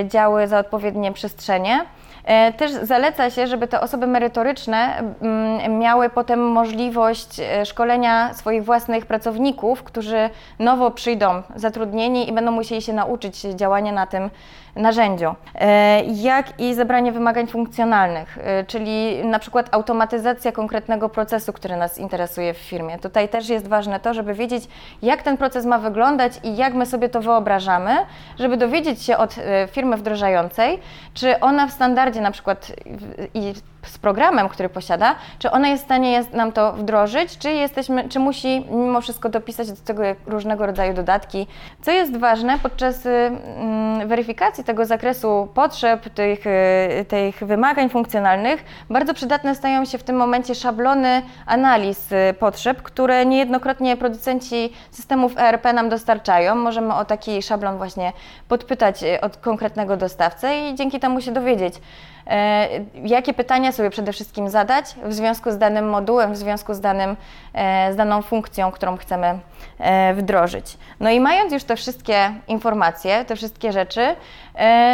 działy, 0.07 0.47
za 0.47 0.59
odpowiednie 0.59 1.11
przestrzenie. 1.11 1.85
E, 2.25 2.53
też 2.53 2.71
zaleca 2.71 3.29
się, 3.29 3.47
żeby 3.47 3.67
te 3.67 3.81
osoby 3.81 4.07
merytoryczne 4.07 5.03
mm, 5.21 5.79
miały 5.79 6.09
potem 6.09 6.51
możliwość 6.51 7.39
e, 7.39 7.65
szkolenia 7.65 8.33
swoich 8.33 8.65
własnych 8.65 9.05
pracowników, 9.05 9.83
którzy 9.83 10.29
nowo 10.59 10.91
przyjdą 10.91 11.41
zatrudnieni 11.55 12.29
i 12.29 12.33
będą 12.33 12.51
musieli 12.51 12.81
się 12.81 12.93
nauczyć 12.93 13.41
działania 13.41 13.91
na 13.91 14.07
tym 14.07 14.29
narzędziu, 14.75 15.35
e, 15.55 16.03
jak 16.03 16.59
i 16.59 16.73
zebranie 16.73 17.11
wymagań 17.11 17.47
funkcjonalnych, 17.47 18.39
czyli 18.67 19.25
na 19.25 19.39
przykład 19.39 19.69
automatyzacja 19.71 20.51
konkretnego 20.51 21.09
procesu, 21.09 21.53
który 21.53 21.75
nas 21.77 21.97
interesuje 21.97 22.53
w 22.53 22.57
firmie. 22.57 22.99
Tutaj 22.99 23.29
też 23.29 23.49
jest 23.49 23.67
ważne 23.67 23.99
to, 23.99 24.13
żeby 24.13 24.33
wiedzieć, 24.33 24.63
jak 25.01 25.21
ten 25.21 25.37
proces 25.37 25.65
ma 25.65 25.79
wyglądać 25.79 26.33
i 26.43 26.55
jak 26.55 26.73
my 26.73 26.85
sobie 26.85 27.09
to 27.09 27.21
wyobrażamy, 27.21 27.95
żeby 28.39 28.57
dowiedzieć 28.57 29.03
się 29.03 29.17
od 29.17 29.35
firmy 29.71 29.97
wdrażającej, 29.97 30.79
czy 31.13 31.39
ona 31.39 31.67
w 31.67 31.71
standardzie 31.71 32.21
na 32.21 32.31
przykład 32.31 32.71
i 33.33 33.53
z 33.83 33.97
programem, 33.97 34.49
który 34.49 34.69
posiada, 34.69 35.15
czy 35.39 35.51
ona 35.51 35.67
jest 35.67 35.83
w 35.83 35.85
stanie 35.85 36.11
jest 36.11 36.33
nam 36.33 36.51
to 36.51 36.73
wdrożyć, 36.73 37.37
czy, 37.37 37.51
jesteśmy, 37.51 38.09
czy 38.09 38.19
musi 38.19 38.65
mimo 38.71 39.01
wszystko 39.01 39.29
dopisać 39.29 39.71
do 39.71 39.85
tego 39.85 40.03
różnego 40.27 40.65
rodzaju 40.65 40.93
dodatki. 40.93 41.47
Co 41.81 41.91
jest 41.91 42.17
ważne, 42.17 42.59
podczas 42.59 43.05
mm, 43.05 44.07
weryfikacji 44.07 44.63
tego 44.63 44.85
zakresu 44.85 45.47
potrzeb, 45.53 46.09
tych, 46.13 46.47
y, 46.47 47.05
tych 47.07 47.43
wymagań 47.43 47.89
funkcjonalnych, 47.89 48.63
bardzo 48.89 49.13
przydatne 49.13 49.55
stają 49.55 49.85
się 49.85 49.97
w 49.97 50.03
tym 50.03 50.15
momencie 50.15 50.55
szablony 50.55 51.21
analiz 51.45 52.11
y, 52.11 52.33
potrzeb, 52.39 52.81
które 52.81 53.25
niejednokrotnie 53.25 53.97
producenci 53.97 54.73
systemów 54.91 55.37
ERP 55.37 55.73
nam 55.73 55.89
dostarczają. 55.89 56.55
Możemy 56.55 56.93
o 56.93 57.05
taki 57.05 57.41
szablon 57.41 57.77
właśnie 57.77 58.13
podpytać 58.47 59.03
y, 59.03 59.21
od 59.21 59.37
konkretnego 59.37 59.97
dostawcę 59.97 60.69
i 60.69 60.75
dzięki 60.75 60.99
temu 60.99 61.21
się 61.21 61.31
dowiedzieć, 61.31 61.73
jakie 63.05 63.33
pytania 63.33 63.71
sobie 63.71 63.89
przede 63.89 64.13
wszystkim 64.13 64.49
zadać 64.49 64.85
w 65.03 65.13
związku 65.13 65.51
z 65.51 65.57
danym 65.57 65.89
modułem, 65.89 66.33
w 66.33 66.37
związku 66.37 66.73
z, 66.73 66.79
danym, 66.79 67.17
e, 67.53 67.93
z 67.93 67.95
daną 67.95 68.21
funkcją, 68.21 68.71
którą 68.71 68.97
chcemy 68.97 69.39
e, 69.79 70.13
wdrożyć. 70.13 70.77
No 70.99 71.09
i 71.09 71.19
mając 71.19 71.53
już 71.53 71.63
te 71.63 71.75
wszystkie 71.75 72.33
informacje, 72.47 73.25
te 73.25 73.35
wszystkie 73.35 73.71
rzeczy, 73.71 74.15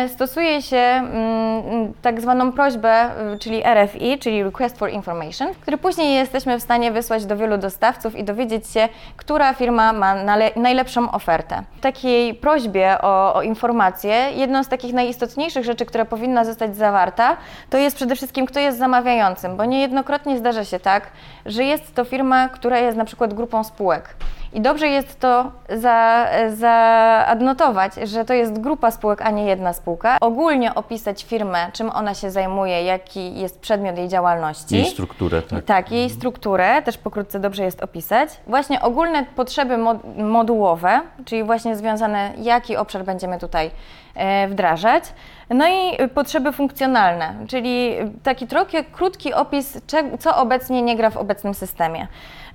stosuje 0.08 0.62
się 0.62 0.78
mm, 0.78 1.94
tak 2.02 2.22
zwaną 2.22 2.52
prośbę, 2.52 3.10
czyli 3.40 3.64
RFI, 3.64 4.20
czyli 4.20 4.44
Request 4.44 4.78
for 4.78 4.90
Information, 4.90 5.54
który 5.62 5.78
później 5.78 6.16
jesteśmy 6.16 6.60
w 6.60 6.64
stanie 6.64 6.92
wysłać 6.92 7.26
do 7.26 7.38
wielu 7.38 7.58
dostawców 7.58 8.16
i 8.16 8.24
dowiedzieć 8.24 8.68
się, 8.68 8.90
która 9.18 9.54
firma 9.54 9.94
ma 9.94 10.16
najlepszą 10.56 11.12
ofertę. 11.12 11.64
W 11.78 11.80
takiej 11.80 12.34
prośbie 12.34 13.02
o, 13.02 13.34
o 13.34 13.42
informację, 13.42 14.14
jedną 14.36 14.64
z 14.64 14.68
takich 14.68 14.94
najistotniejszych 14.94 15.66
rzeczy, 15.66 15.86
która 15.86 16.06
powinna 16.06 16.46
zostać 16.46 16.76
zawarta, 16.76 17.38
to 17.70 17.78
jest 17.78 17.96
przede 17.96 18.16
wszystkim, 18.16 18.46
kto 18.46 18.60
jest 18.60 18.78
zamawiającym, 18.78 19.58
bo 19.58 19.66
niejednokrotnie 19.66 20.38
zdarza 20.38 20.66
się 20.66 20.80
tak, 20.80 21.08
że 21.46 21.64
jest 21.64 21.96
to 21.96 22.04
firma, 22.04 22.50
która 22.50 22.80
jest 22.80 22.98
na 22.98 23.06
przykład 23.06 23.34
grupą 23.34 23.64
spółek. 23.64 24.16
I 24.54 24.62
dobrze 24.62 24.88
jest 24.88 25.20
to 25.20 25.52
za, 25.70 26.28
zaadnotować, 26.50 27.94
że 28.04 28.26
to 28.26 28.34
jest 28.34 28.62
grupa 28.62 28.92
spółek, 28.92 29.22
a 29.22 29.32
nie 29.32 29.46
jedna 29.46 29.74
spółka. 29.74 30.18
Ogólnie 30.22 30.76
opisać 30.76 31.24
firmę, 31.24 31.72
czym 31.74 31.90
ona 31.90 32.14
się 32.14 32.32
zajmuje, 32.32 32.84
jaki 32.84 33.40
jest 33.40 33.60
przedmiot 33.60 33.98
jej 33.98 34.08
działalności. 34.08 34.76
Jej 34.76 34.86
strukturę, 34.86 35.42
tak. 35.42 35.66
Tak, 35.66 35.92
jej 35.92 36.10
strukturę 36.10 36.82
też 36.82 36.98
pokrótce 36.98 37.40
dobrze 37.40 37.64
jest 37.64 37.84
opisać. 37.84 38.30
Właśnie 38.48 38.82
ogólne 38.82 39.26
potrzeby 39.36 39.78
modułowe, 40.18 41.02
czyli 41.26 41.44
właśnie 41.44 41.76
związane, 41.76 42.32
jaki 42.38 42.78
obszar 42.78 43.04
będziemy 43.04 43.40
tutaj 43.40 43.72
e, 44.16 44.48
wdrażać. 44.48 45.04
No 45.50 45.68
i 45.68 46.10
potrzeby 46.10 46.52
funkcjonalne, 46.52 47.36
czyli 47.48 47.96
taki 48.24 48.48
trochę 48.48 48.84
krótki 48.84 49.34
opis, 49.34 49.82
co 50.20 50.38
obecnie 50.38 50.82
nie 50.82 50.96
gra 50.96 51.10
w 51.10 51.18
obecnym 51.18 51.54
systemie. 51.54 52.08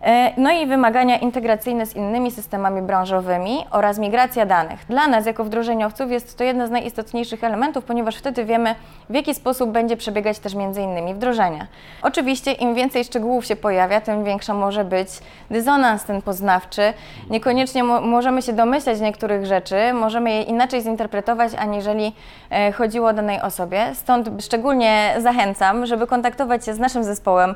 E, 0.03 0.33
no 0.37 0.53
i 0.53 0.67
wymagania 0.67 1.19
integracyjne 1.19 1.87
z 1.87 1.97
innymi 1.97 2.31
systemami 2.31 2.83
branżowymi 2.83 3.65
oraz 3.71 3.99
migracja 3.99 4.47
danych. 4.47 4.81
Dla 4.89 5.07
nas, 5.07 5.27
jako 5.27 5.45
wdrożeniowców, 5.45 6.11
jest 6.11 6.39
to 6.39 6.45
jeden 6.45 6.67
z 6.67 6.71
najistotniejszych 6.71 7.45
elementów, 7.45 7.85
ponieważ 7.85 8.17
wtedy 8.17 8.45
wiemy, 8.45 8.75
w 9.11 9.15
jaki 9.15 9.35
sposób 9.35 9.71
będzie 9.71 9.97
przebiegać 9.97 10.39
też 10.39 10.55
między 10.55 10.83
innymi 10.83 11.15
wdrożenie. 11.15 11.67
Oczywiście, 12.03 12.53
im 12.53 12.75
więcej 12.75 13.05
szczegółów 13.05 13.47
się 13.47 13.57
pojawia, 13.57 14.01
tym 14.01 14.25
większa 14.25 14.55
może 14.55 14.85
być 14.85 15.09
dysonans 15.51 16.05
ten 16.05 16.23
poznawczy. 16.23 16.93
Niekoniecznie 17.31 17.85
mo 17.85 18.01
możemy 18.01 18.43
się 18.43 18.53
domyślać 18.53 19.01
niektórych 19.01 19.47
rzeczy, 19.47 19.93
możemy 19.93 20.31
je 20.31 20.43
inaczej 20.43 20.83
zinterpretować, 20.83 21.53
aniżeli 21.59 22.13
e, 22.51 22.73
chodziło 22.73 23.09
o 23.09 23.13
danej 23.13 23.41
osobie. 23.41 23.95
Stąd 23.95 24.29
szczególnie 24.45 25.15
zachęcam, 25.19 25.87
żeby 25.87 26.07
kontaktować 26.07 26.65
się 26.65 26.75
z 26.75 26.79
naszym 26.79 27.05
zespołem 27.05 27.55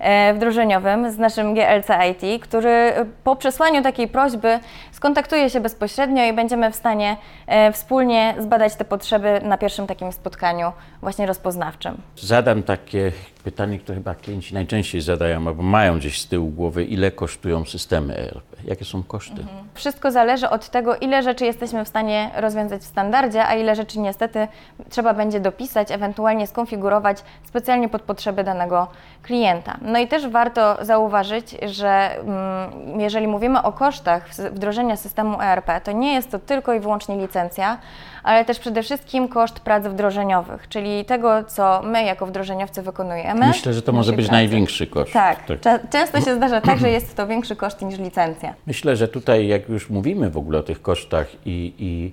E, 0.00 0.34
wdrożeniowym 0.34 1.10
z 1.10 1.18
naszym 1.18 1.54
GLC 1.54 1.85
IT, 2.10 2.42
który 2.42 2.92
po 3.24 3.36
przesłaniu 3.36 3.82
takiej 3.82 4.08
prośby 4.08 4.58
skontaktuje 4.92 5.50
się 5.50 5.60
bezpośrednio 5.60 6.24
i 6.24 6.32
będziemy 6.32 6.70
w 6.70 6.76
stanie 6.76 7.16
e, 7.46 7.72
wspólnie 7.72 8.34
zbadać 8.38 8.76
te 8.76 8.84
potrzeby 8.84 9.40
na 9.42 9.58
pierwszym 9.58 9.86
takim 9.86 10.12
spotkaniu 10.12 10.72
właśnie 11.00 11.26
rozpoznawczym. 11.26 12.00
Zadam 12.16 12.62
takie 12.62 13.12
pytanie, 13.46 13.78
które 13.78 13.98
chyba 13.98 14.14
klienci 14.14 14.54
najczęściej 14.54 15.00
zadają 15.00 15.48
albo 15.48 15.62
mają 15.62 15.98
gdzieś 15.98 16.20
z 16.20 16.28
tyłu 16.28 16.50
głowy, 16.50 16.84
ile 16.84 17.10
kosztują 17.10 17.64
systemy 17.64 18.16
ERP? 18.16 18.56
Jakie 18.64 18.84
są 18.84 19.02
koszty? 19.02 19.40
Mhm. 19.40 19.68
Wszystko 19.74 20.10
zależy 20.10 20.48
od 20.48 20.70
tego, 20.70 20.96
ile 20.96 21.22
rzeczy 21.22 21.44
jesteśmy 21.44 21.84
w 21.84 21.88
stanie 21.88 22.30
rozwiązać 22.36 22.82
w 22.82 22.84
standardzie, 22.84 23.46
a 23.46 23.54
ile 23.54 23.76
rzeczy 23.76 23.98
niestety 23.98 24.48
trzeba 24.90 25.14
będzie 25.14 25.40
dopisać, 25.40 25.90
ewentualnie 25.90 26.46
skonfigurować 26.46 27.22
specjalnie 27.44 27.88
pod 27.88 28.02
potrzeby 28.02 28.44
danego 28.44 28.88
klienta. 29.22 29.76
No 29.82 29.98
i 29.98 30.08
też 30.08 30.28
warto 30.28 30.84
zauważyć, 30.84 31.56
że 31.66 32.20
mm, 32.20 33.00
jeżeli 33.00 33.28
mówimy 33.28 33.62
o 33.62 33.72
kosztach 33.72 34.28
wdrożenia 34.52 34.96
systemu 34.96 35.40
ERP, 35.40 35.80
to 35.84 35.92
nie 35.92 36.14
jest 36.14 36.30
to 36.30 36.38
tylko 36.38 36.74
i 36.74 36.80
wyłącznie 36.80 37.16
licencja, 37.16 37.78
ale 38.26 38.44
też 38.44 38.58
przede 38.58 38.82
wszystkim 38.82 39.28
koszt 39.28 39.60
prac 39.60 39.86
wdrożeniowych, 39.86 40.68
czyli 40.68 41.04
tego, 41.04 41.44
co 41.44 41.82
my 41.84 42.04
jako 42.04 42.26
wdrożeniowcy 42.26 42.82
wykonujemy. 42.82 43.46
Myślę, 43.46 43.74
że 43.74 43.82
to 43.82 43.92
może 43.92 44.12
być 44.12 44.26
pracy. 44.26 44.32
największy 44.32 44.86
koszt. 44.86 45.12
Tak, 45.12 45.60
tak. 45.60 45.90
często 45.90 46.20
się 46.20 46.34
zdarza 46.34 46.60
tak, 46.60 46.78
że 46.78 46.90
jest 46.90 47.16
to 47.16 47.26
większy 47.26 47.56
koszt 47.56 47.82
niż 47.82 47.98
licencja. 47.98 48.54
Myślę, 48.66 48.96
że 48.96 49.08
tutaj 49.08 49.46
jak 49.46 49.68
już 49.68 49.90
mówimy 49.90 50.30
w 50.30 50.36
ogóle 50.36 50.58
o 50.58 50.62
tych 50.62 50.82
kosztach 50.82 51.26
i, 51.46 51.72
i, 51.78 52.12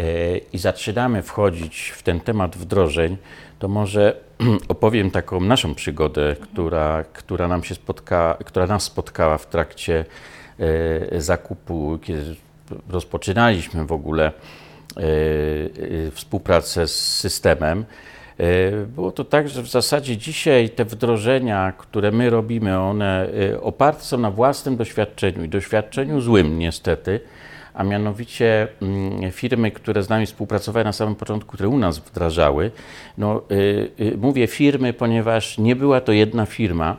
e, 0.00 0.38
i 0.52 0.58
zaczynamy 0.58 1.22
wchodzić 1.22 1.92
w 1.96 2.02
ten 2.02 2.20
temat 2.20 2.56
wdrożeń, 2.56 3.16
to 3.58 3.68
może 3.68 4.16
opowiem 4.68 5.10
taką 5.10 5.40
naszą 5.40 5.74
przygodę, 5.74 6.36
która, 6.40 7.04
która, 7.12 7.48
nam 7.48 7.64
się 7.64 7.74
spotka, 7.74 8.36
która 8.44 8.66
nas 8.66 8.82
spotkała 8.82 9.38
w 9.38 9.46
trakcie 9.46 10.04
e, 11.12 11.20
zakupu, 11.20 11.98
kiedy 12.02 12.36
rozpoczynaliśmy 12.88 13.86
w 13.86 13.92
ogóle 13.92 14.32
współpracę 16.12 16.88
z 16.88 17.18
systemem. 17.18 17.84
Było 18.86 19.12
to 19.12 19.24
tak, 19.24 19.48
że 19.48 19.62
w 19.62 19.68
zasadzie 19.68 20.16
dzisiaj 20.16 20.70
te 20.70 20.84
wdrożenia, 20.84 21.72
które 21.78 22.12
my 22.12 22.30
robimy, 22.30 22.78
one 22.78 23.28
oparte 23.60 24.02
są 24.02 24.18
na 24.18 24.30
własnym 24.30 24.76
doświadczeniu 24.76 25.44
i 25.44 25.48
doświadczeniu 25.48 26.20
złym 26.20 26.58
niestety 26.58 27.20
a 27.74 27.84
mianowicie 27.84 28.68
mm, 28.82 29.32
firmy, 29.32 29.70
które 29.70 30.02
z 30.02 30.08
nami 30.08 30.26
współpracowały 30.26 30.84
na 30.84 30.92
samym 30.92 31.14
początku, 31.14 31.52
które 31.52 31.68
u 31.68 31.78
nas 31.78 31.98
wdrażały. 31.98 32.70
No, 33.18 33.42
mówię 34.16 34.46
firmy, 34.46 34.92
ponieważ 34.92 35.58
nie 35.58 35.76
była 35.76 36.00
to 36.00 36.12
jedna 36.12 36.46
firma. 36.46 36.96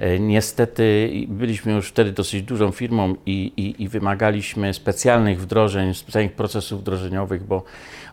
E, 0.00 0.18
niestety 0.18 1.10
byliśmy 1.28 1.72
już 1.72 1.88
wtedy 1.88 2.12
dosyć 2.12 2.42
dużą 2.42 2.70
firmą 2.70 3.14
i, 3.26 3.52
i, 3.56 3.82
i, 3.82 3.88
wymagaliśmy 3.88 4.74
specjalnych 4.74 5.40
wdrożeń, 5.40 5.94
specjalnych 5.94 6.32
procesów 6.32 6.80
wdrożeniowych, 6.80 7.44
bo 7.44 7.64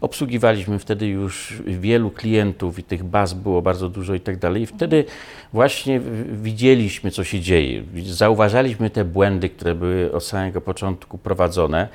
obsługiwaliśmy 0.02 0.80
wtedy 0.80 1.08
już 1.08 1.54
wielu 1.66 2.12
klientów 2.12 2.80
i 2.80 2.84
tych 2.84 3.04
baz 3.04 3.34
było 3.34 3.62
bardzo 3.62 3.90
dużo 3.90 4.14
i 4.14 4.20
tak 4.20 4.38
dalej. 4.38 4.62
I 4.62 4.66
wtedy 4.66 5.06
właśnie 5.54 6.02
widzieliśmy, 6.32 7.12
co 7.12 7.24
się 7.24 7.40
dzieje. 7.40 7.84
Zauważaliśmy 8.06 8.90
te 8.90 9.06
błędy, 9.06 9.50
które 9.50 9.76
były 9.76 10.12
od 10.12 10.24
samego 10.24 10.62
początku 10.62 11.18
prowadzone 11.18 11.88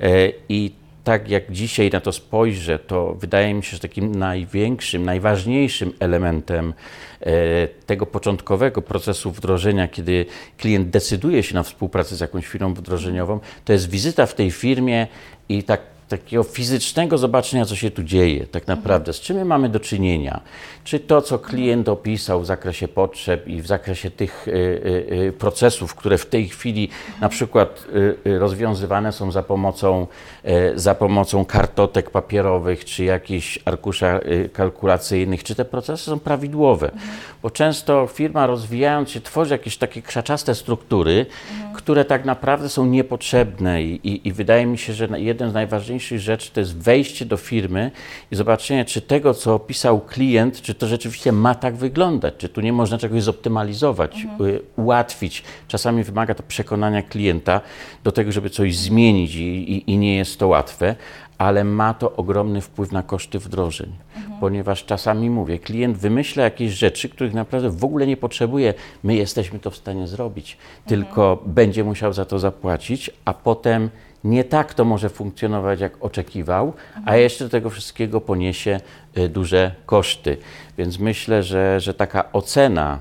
e, 0.00 0.32
i 0.48 0.72
tak 1.06 1.28
jak 1.28 1.52
dzisiaj 1.52 1.90
na 1.90 2.00
to 2.00 2.12
spojrzę, 2.12 2.78
to 2.78 3.14
wydaje 3.14 3.54
mi 3.54 3.62
się, 3.62 3.70
że 3.70 3.78
takim 3.78 4.14
największym, 4.14 5.04
najważniejszym 5.04 5.92
elementem 6.00 6.74
e, 7.20 7.32
tego 7.68 8.06
początkowego 8.06 8.82
procesu 8.82 9.30
wdrożenia, 9.30 9.88
kiedy 9.88 10.26
klient 10.58 10.90
decyduje 10.90 11.42
się 11.42 11.54
na 11.54 11.62
współpracę 11.62 12.16
z 12.16 12.20
jakąś 12.20 12.46
firmą 12.46 12.74
wdrożeniową, 12.74 13.40
to 13.64 13.72
jest 13.72 13.90
wizyta 13.90 14.26
w 14.26 14.34
tej 14.34 14.50
firmie 14.50 15.06
i 15.48 15.62
tak 15.62 15.80
takiego 16.08 16.42
fizycznego 16.42 17.18
zobaczenia, 17.18 17.64
co 17.64 17.76
się 17.76 17.90
tu 17.90 18.02
dzieje 18.02 18.46
tak 18.46 18.66
naprawdę, 18.66 19.12
z 19.12 19.20
czym 19.20 19.36
my 19.36 19.44
mamy 19.44 19.68
do 19.68 19.80
czynienia. 19.80 20.40
Czy 20.84 21.00
to, 21.00 21.22
co 21.22 21.38
klient 21.38 21.88
opisał 21.88 22.40
w 22.40 22.46
zakresie 22.46 22.88
potrzeb 22.88 23.48
i 23.48 23.62
w 23.62 23.66
zakresie 23.66 24.10
tych 24.10 24.48
y, 24.48 24.50
y, 24.50 25.14
y, 25.28 25.32
procesów, 25.32 25.94
które 25.94 26.18
w 26.18 26.26
tej 26.26 26.48
chwili 26.48 26.88
na 27.20 27.28
przykład 27.28 27.86
rozwiązywane 28.24 29.12
są 29.12 29.32
za 29.32 29.42
pomocą, 29.42 30.06
za 30.74 30.94
pomocą 30.94 31.44
kartotek 31.44 32.10
papierowych, 32.10 32.84
czy 32.84 33.04
jakichś 33.04 33.58
arkusza 33.64 34.20
kalkulacyjnych, 34.52 35.44
czy 35.44 35.54
te 35.54 35.64
procesy 35.64 36.04
są 36.04 36.18
prawidłowe. 36.18 36.90
Bo 37.42 37.50
często 37.50 38.06
firma 38.06 38.46
rozwijając 38.46 39.10
się 39.10 39.20
tworzy 39.20 39.54
jakieś 39.54 39.76
takie 39.76 40.02
krzaczaste 40.02 40.54
struktury, 40.54 41.26
które 41.74 42.04
tak 42.04 42.24
naprawdę 42.24 42.68
są 42.68 42.86
niepotrzebne 42.86 43.82
i, 43.82 44.08
i, 44.08 44.28
i 44.28 44.32
wydaje 44.32 44.66
mi 44.66 44.78
się, 44.78 44.92
że 44.92 45.08
jeden 45.16 45.50
z 45.50 45.54
najważniejszych 45.54 45.95
najważniejszych 45.96 46.20
rzeczy 46.20 46.50
to 46.52 46.60
jest 46.60 46.76
wejście 46.76 47.24
do 47.24 47.36
firmy 47.36 47.90
i 48.30 48.36
zobaczenie, 48.36 48.84
czy 48.84 49.00
tego, 49.00 49.34
co 49.34 49.54
opisał 49.54 50.00
klient, 50.00 50.62
czy 50.62 50.74
to 50.74 50.86
rzeczywiście 50.86 51.32
ma 51.32 51.54
tak 51.54 51.76
wyglądać, 51.76 52.34
czy 52.38 52.48
tu 52.48 52.60
nie 52.60 52.72
można 52.72 52.98
czegoś 52.98 53.22
zoptymalizować, 53.22 54.24
mhm. 54.24 54.50
Y, 54.50 54.60
ułatwić. 54.76 55.42
Czasami 55.68 56.04
wymaga 56.04 56.34
to 56.34 56.42
przekonania 56.42 57.02
klienta 57.02 57.60
do 58.04 58.12
tego, 58.12 58.32
żeby 58.32 58.50
coś 58.50 58.76
zmienić 58.76 59.34
i, 59.34 59.72
i, 59.72 59.90
i 59.90 59.98
nie 59.98 60.16
jest 60.16 60.38
to 60.38 60.48
łatwe, 60.48 60.96
ale 61.38 61.64
ma 61.64 61.94
to 61.94 62.16
ogromny 62.16 62.60
wpływ 62.60 62.92
na 62.92 63.02
koszty 63.02 63.38
wdrożeń, 63.38 63.92
mhm. 64.16 64.40
ponieważ 64.40 64.84
czasami 64.84 65.30
mówię, 65.30 65.58
klient 65.58 65.96
wymyśla 65.96 66.44
jakieś 66.44 66.72
rzeczy, 66.72 67.08
których 67.08 67.34
naprawdę 67.34 67.70
w 67.70 67.84
ogóle 67.84 68.06
nie 68.06 68.16
potrzebuje. 68.16 68.74
My 69.02 69.14
jesteśmy 69.14 69.58
to 69.58 69.70
w 69.70 69.76
stanie 69.76 70.06
zrobić, 70.06 70.52
mhm. 70.56 70.84
tylko 70.88 71.42
będzie 71.46 71.84
musiał 71.84 72.12
za 72.12 72.24
to 72.24 72.38
zapłacić, 72.38 73.10
a 73.24 73.34
potem 73.34 73.90
nie 74.26 74.44
tak 74.44 74.74
to 74.74 74.84
może 74.84 75.08
funkcjonować, 75.08 75.80
jak 75.80 76.04
oczekiwał, 76.04 76.72
a 76.94 76.98
mhm. 76.98 77.20
jeszcze 77.20 77.44
do 77.44 77.50
tego 77.50 77.70
wszystkiego 77.70 78.20
poniesie 78.20 78.80
y, 79.18 79.28
duże 79.28 79.74
koszty. 79.86 80.36
Więc 80.78 80.98
myślę, 80.98 81.42
że, 81.42 81.80
że 81.80 81.94
taka 81.94 82.32
ocena 82.32 82.98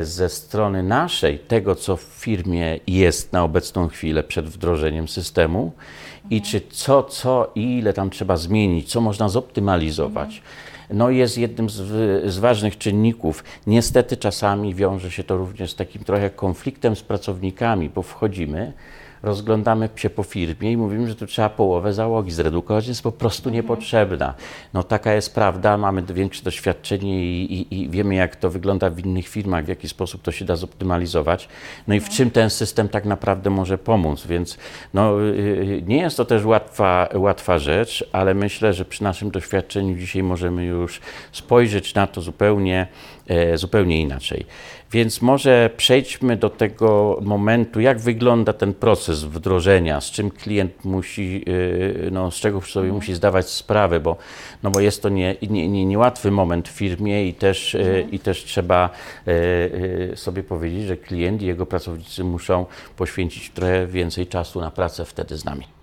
y, 0.00 0.04
ze 0.04 0.28
strony 0.28 0.82
naszej, 0.82 1.38
tego 1.38 1.74
co 1.74 1.96
w 1.96 2.02
firmie 2.02 2.80
jest 2.86 3.32
na 3.32 3.44
obecną 3.44 3.88
chwilę 3.88 4.22
przed 4.22 4.48
wdrożeniem 4.48 5.08
systemu 5.08 5.72
i 6.30 6.36
mhm. 6.36 6.52
czy 6.52 6.60
co, 6.70 7.02
co 7.02 7.50
i 7.54 7.78
ile 7.78 7.92
tam 7.92 8.10
trzeba 8.10 8.36
zmienić, 8.36 8.90
co 8.90 9.00
można 9.00 9.28
zoptymalizować. 9.28 10.28
Mhm. 10.28 10.98
no 10.98 11.10
jest 11.10 11.38
jednym 11.38 11.70
z, 11.70 11.74
z, 12.32 12.38
ważnych 12.38 12.78
czynników. 12.78 13.44
Niestety 13.66 14.16
czasami 14.16 14.74
wiąże 14.74 15.10
się 15.10 15.24
to 15.24 15.36
również 15.36 15.72
z 15.72 15.74
takim 15.74 16.04
trochę 16.04 16.30
konfliktem 16.30 16.96
z 16.96 17.02
pracownikami, 17.02 17.90
bo 17.90 18.02
wchodzimy, 18.02 18.72
rozglądamy 19.26 19.88
się 19.96 20.10
po 20.10 20.22
firmie 20.22 20.72
i 20.72 20.76
mówimy, 20.76 21.08
że 21.08 21.14
tu 21.14 21.26
trzeba 21.26 21.48
połowę 21.48 21.92
załogi 21.92 22.30
zredukować, 22.30 22.88
jest 22.88 23.02
po 23.02 23.12
prostu 23.12 23.48
mhm. 23.48 23.54
niepotrzebna. 23.54 24.34
No 24.74 24.82
taka 24.82 25.14
jest 25.14 25.34
prawda, 25.34 25.76
mamy 25.76 26.02
większe 26.02 26.42
doświadczenie 26.42 27.24
i, 27.24 27.52
i, 27.54 27.80
i, 27.80 27.88
wiemy, 27.88 28.14
jak 28.14 28.36
to 28.36 28.50
wygląda 28.50 28.90
w 28.90 28.98
innych 28.98 29.28
firmach, 29.28 29.64
w 29.64 29.68
jaki 29.68 29.88
sposób 29.88 30.22
to 30.22 30.32
się 30.32 30.44
da 30.44 30.56
zoptymalizować, 30.56 31.48
no 31.86 31.94
i 31.94 32.00
w 32.00 32.08
czym 32.08 32.30
ten 32.30 32.50
system 32.50 32.88
tak 32.88 33.04
naprawdę 33.04 33.50
może 33.50 33.78
pomóc, 33.78 34.26
więc 34.26 34.58
no, 34.94 35.22
y, 35.22 35.24
y, 35.24 35.82
nie 35.86 35.98
jest 35.98 36.16
to 36.16 36.24
też 36.24 36.44
łatwa, 36.44 37.08
łatwa 37.14 37.58
rzecz, 37.58 38.08
ale 38.12 38.34
myślę, 38.34 38.72
że 38.72 38.84
przy 38.84 39.04
naszym 39.04 39.30
doświadczeniu 39.30 39.94
dzisiaj 39.94 40.22
możemy 40.22 40.64
już 40.64 41.00
spojrzeć 41.32 41.94
na 41.94 42.06
to 42.06 42.20
zupełnie, 42.20 42.86
e, 43.28 43.58
zupełnie 43.58 44.00
inaczej. 44.00 44.46
Więc 44.92 45.22
może 45.22 45.70
przejdźmy 45.76 46.36
do 46.36 46.50
tego 46.50 47.18
momentu, 47.22 47.80
jak 47.80 47.98
wygląda 47.98 48.52
ten 48.52 48.74
proces 48.74 49.15
wdrożenia, 49.24 50.00
z 50.00 50.10
czym 50.10 50.30
klient 50.30 50.84
musi, 50.84 51.44
y, 51.48 52.08
no, 52.12 52.30
z 52.30 52.34
czego 52.34 52.60
sobie 52.60 52.92
musi 52.92 53.14
zdawać 53.14 53.50
sprawę, 53.50 54.00
bo, 54.00 54.16
no, 54.62 54.70
bo 54.70 54.80
jest 54.80 55.02
to 55.02 55.08
nie, 55.08 55.36
nie, 55.50 55.68
nie, 55.68 55.86
niełatwy 55.86 56.30
moment 56.30 56.68
w 56.68 56.72
firmie 56.72 57.28
i 57.28 57.34
też, 57.34 57.74
y, 57.74 57.78
mhm. 57.78 58.10
i 58.10 58.18
też 58.18 58.44
trzeba 58.44 58.90
y, 59.28 60.12
sobie 60.16 60.42
powiedzieć, 60.42 60.86
że 60.86 60.96
klient 60.96 61.42
i 61.42 61.46
jego 61.46 61.66
pracownicy 61.66 62.24
muszą 62.24 62.66
poświęcić 62.96 63.50
trochę 63.50 63.86
więcej 63.86 64.26
czasu 64.26 64.60
na 64.60 64.70
pracę 64.70 65.04
wtedy 65.04 65.36
z 65.36 65.44
nami. 65.44 65.75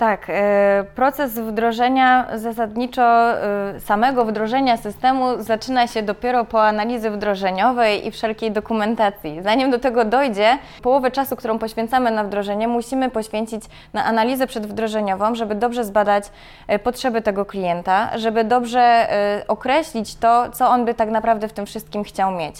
Tak, 0.00 0.26
e, 0.28 0.84
proces 0.94 1.38
wdrożenia 1.38 2.26
zasadniczo 2.34 3.02
e, 3.02 3.80
samego 3.80 4.24
wdrożenia 4.24 4.76
systemu 4.76 5.42
zaczyna 5.42 5.86
się 5.86 6.02
dopiero 6.02 6.44
po 6.44 6.66
analizy 6.66 7.10
wdrożeniowej 7.10 8.06
i 8.06 8.10
wszelkiej 8.10 8.50
dokumentacji. 8.50 9.42
Zanim 9.42 9.70
do 9.70 9.78
tego 9.78 10.04
dojdzie, 10.04 10.58
połowę 10.82 11.10
czasu, 11.10 11.36
którą 11.36 11.58
poświęcamy 11.58 12.10
na 12.10 12.24
wdrożenie, 12.24 12.68
musimy 12.68 13.10
poświęcić 13.10 13.62
na 13.92 14.04
analizę 14.04 14.46
przedwdrożeniową, 14.46 15.34
żeby 15.34 15.54
dobrze 15.54 15.84
zbadać 15.84 16.24
e, 16.68 16.78
potrzeby 16.78 17.22
tego 17.22 17.44
klienta, 17.44 18.18
żeby 18.18 18.44
dobrze 18.44 19.08
określić 19.48 20.16
to, 20.16 20.50
co 20.50 20.68
on 20.68 20.84
by 20.84 20.94
tak 20.94 21.10
naprawdę 21.10 21.48
w 21.48 21.52
tym 21.52 21.66
wszystkim 21.66 22.04
chciał 22.04 22.30
mieć. 22.30 22.56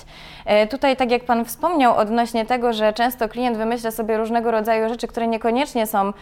Tutaj, 0.70 0.96
tak 0.96 1.10
jak 1.10 1.24
Pan 1.24 1.44
wspomniał 1.44 1.96
odnośnie 1.96 2.46
tego, 2.46 2.72
że 2.72 2.92
często 2.92 3.28
klient 3.28 3.56
wymyśla 3.56 3.90
sobie 3.90 4.16
różnego 4.16 4.50
rodzaju 4.50 4.88
rzeczy, 4.88 5.06
które 5.06 5.26
niekoniecznie 5.26 5.86
są 5.86 6.12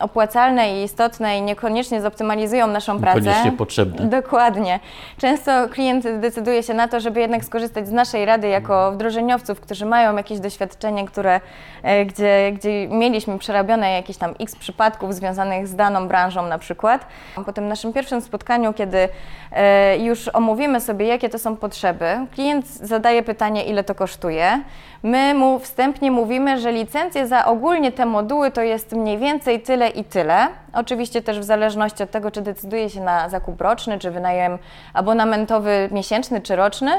opłacalne, 0.00 0.23
opłacalne 0.24 0.80
i 0.80 0.82
istotne 0.84 1.38
i 1.38 1.42
niekoniecznie 1.42 2.00
zoptymalizują 2.00 2.66
naszą 2.66 3.00
pracę. 3.00 3.20
Niekoniecznie 3.20 3.52
potrzebne. 3.52 4.06
Dokładnie. 4.06 4.80
Często 5.18 5.68
klient 5.68 6.04
decyduje 6.20 6.62
się 6.62 6.74
na 6.74 6.88
to, 6.88 7.00
żeby 7.00 7.20
jednak 7.20 7.44
skorzystać 7.44 7.88
z 7.88 7.92
naszej 7.92 8.24
rady 8.24 8.48
jako 8.48 8.92
wdrożeniowców, 8.92 9.60
którzy 9.60 9.86
mają 9.86 10.16
jakieś 10.16 10.40
doświadczenie, 10.40 11.06
które, 11.06 11.40
e, 11.82 12.04
gdzie, 12.04 12.52
gdzie 12.52 12.88
mieliśmy 12.88 13.38
przerabione 13.38 13.92
jakieś 13.92 14.16
tam 14.16 14.34
x 14.40 14.56
przypadków 14.56 15.14
związanych 15.14 15.66
z 15.66 15.74
daną 15.74 16.08
branżą 16.08 16.46
na 16.46 16.58
przykład. 16.58 17.06
Po 17.46 17.52
tym 17.52 17.68
naszym 17.68 17.92
pierwszym 17.92 18.20
spotkaniu, 18.20 18.72
kiedy 18.72 19.08
e, 19.52 19.98
już 19.98 20.28
omówimy 20.28 20.80
sobie, 20.80 21.06
jakie 21.06 21.28
to 21.28 21.38
są 21.38 21.56
potrzeby, 21.56 22.06
klient 22.34 22.66
zadaje 22.66 23.22
pytanie, 23.22 23.64
ile 23.64 23.84
to 23.84 23.94
kosztuje. 23.94 24.60
My 25.04 25.34
mu 25.34 25.58
wstępnie 25.58 26.10
mówimy, 26.10 26.60
że 26.60 26.72
licencje 26.72 27.26
za 27.26 27.44
ogólnie 27.44 27.92
te 27.92 28.06
moduły 28.06 28.50
to 28.50 28.62
jest 28.62 28.92
mniej 28.92 29.18
więcej 29.18 29.60
tyle 29.60 29.88
i 29.88 30.04
tyle. 30.14 30.48
Oczywiście 30.72 31.22
też 31.22 31.40
w 31.40 31.44
zależności 31.44 32.02
od 32.02 32.10
tego, 32.10 32.30
czy 32.30 32.42
decyduje 32.42 32.90
się 32.90 33.00
na 33.00 33.28
zakup 33.28 33.60
roczny, 33.60 33.98
czy 33.98 34.10
wynajem 34.10 34.58
abonamentowy 34.92 35.88
miesięczny, 35.92 36.40
czy 36.40 36.56
roczny. 36.56 36.90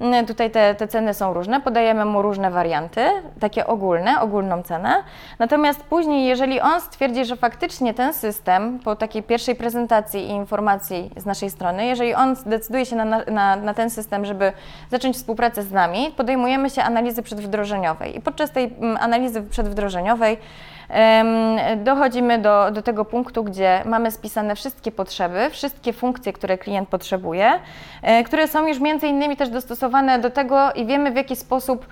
Mm, 0.00 0.26
tutaj 0.26 0.50
te, 0.50 0.74
te 0.74 0.88
ceny 0.88 1.14
są 1.14 1.34
różne, 1.34 1.60
podajemy 1.60 2.04
mu 2.04 2.22
różne 2.22 2.50
warianty, 2.50 3.00
takie 3.40 3.66
ogólne, 3.66 4.20
ogólną 4.20 4.62
cenę. 4.62 4.94
Natomiast 5.38 5.82
później, 5.82 6.26
jeżeli 6.26 6.60
on 6.60 6.80
stwierdzi, 6.80 7.24
że 7.24 7.36
faktycznie 7.36 7.94
ten 7.94 8.14
system, 8.14 8.78
po 8.78 8.96
takiej 8.96 9.22
pierwszej 9.22 9.54
prezentacji 9.54 10.20
i 10.20 10.30
informacji 10.30 11.10
z 11.16 11.26
naszej 11.26 11.50
strony, 11.50 11.86
jeżeli 11.86 12.14
on 12.14 12.36
decyduje 12.46 12.86
się 12.86 12.96
na, 12.96 13.04
na, 13.04 13.56
na 13.56 13.74
ten 13.74 13.90
system, 13.90 14.24
żeby 14.24 14.52
zacząć 14.90 15.16
współpracę 15.16 15.62
z 15.62 15.72
nami, 15.72 16.14
podejmujemy 16.16 16.70
się 16.70 16.82
analizy 16.82 17.22
przedwdrożeniowej. 17.22 18.16
I 18.16 18.20
podczas 18.20 18.50
tej 18.50 18.64
mm, 18.64 18.96
analizy 19.00 19.42
przedwdrożeniowej 19.42 20.38
dochodzimy 21.76 22.38
do, 22.38 22.70
do 22.70 22.82
tego 22.82 23.04
punktu, 23.04 23.44
gdzie 23.44 23.82
mamy 23.84 24.10
spisane 24.10 24.54
wszystkie 24.54 24.92
potrzeby, 24.92 25.50
wszystkie 25.50 25.92
funkcje, 25.92 26.32
które 26.32 26.58
klient 26.58 26.88
potrzebuje, 26.88 27.52
e, 28.02 28.24
które 28.24 28.48
są 28.48 28.66
już 28.66 28.80
między 28.80 29.06
innymi 29.06 29.36
też 29.36 29.48
dostosowane 29.48 30.18
do 30.18 30.30
tego 30.30 30.72
i 30.72 30.86
wiemy 30.86 31.10
w 31.10 31.16
jaki 31.16 31.36
sposób 31.36 31.86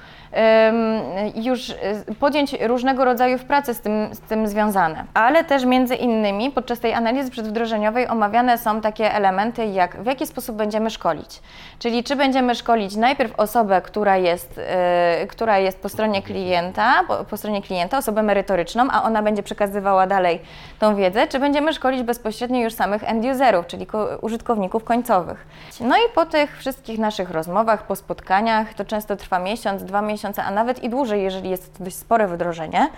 już 1.34 1.70
e, 1.70 1.74
podjąć 2.20 2.56
różnego 2.60 3.04
rodzaju 3.04 3.38
prace 3.38 3.74
z 3.74 3.80
tym, 3.80 4.14
z 4.14 4.20
tym 4.20 4.48
związane. 4.48 5.04
Ale 5.14 5.44
też 5.44 5.64
między 5.64 5.94
innymi 5.94 6.50
podczas 6.50 6.80
tej 6.80 6.94
analizy 6.94 7.30
przedwdrożeniowej 7.30 8.08
omawiane 8.08 8.58
są 8.58 8.80
takie 8.80 9.14
elementy, 9.14 9.66
jak 9.66 10.02
w 10.02 10.06
jaki 10.06 10.26
sposób 10.26 10.56
będziemy 10.56 10.90
szkolić. 10.90 11.40
Czyli 11.78 12.04
czy 12.04 12.16
będziemy 12.16 12.54
szkolić 12.54 12.96
najpierw 12.96 13.40
osobę, 13.40 13.82
która 13.82 14.16
jest, 14.16 14.60
e, 14.68 15.26
która 15.26 15.58
jest 15.58 15.82
po 15.82 15.88
stronie 15.88 16.22
klienta, 16.22 17.04
po, 17.08 17.24
po 17.24 17.36
stronie 17.36 17.62
klienta, 17.62 17.98
osobę 17.98 18.22
merytoryczną, 18.22 18.85
a 18.92 19.02
ona 19.02 19.22
będzie 19.22 19.42
przekazywała 19.42 20.06
dalej 20.06 20.40
tą 20.78 20.96
wiedzę, 20.96 21.26
czy 21.26 21.38
będziemy 21.38 21.72
szkolić 21.72 22.02
bezpośrednio 22.02 22.60
już 22.60 22.74
samych 22.74 23.04
end-userów, 23.04 23.66
czyli 23.66 23.86
użytkowników 24.20 24.84
końcowych. 24.84 25.46
No 25.80 25.96
i 25.96 26.14
po 26.14 26.26
tych 26.26 26.58
wszystkich 26.58 26.98
naszych 26.98 27.30
rozmowach, 27.30 27.86
po 27.86 27.96
spotkaniach. 27.96 28.74
To 28.74 28.84
często 28.84 29.16
trwa 29.16 29.38
miesiąc, 29.38 29.84
dwa 29.84 30.02
miesiące, 30.02 30.44
a 30.44 30.50
nawet 30.50 30.84
i 30.84 30.88
dłużej, 30.88 31.22
jeżeli 31.22 31.50
jest 31.50 31.82
dość 31.82 31.96
spore 31.96 32.28
wdrożenie. 32.28 32.88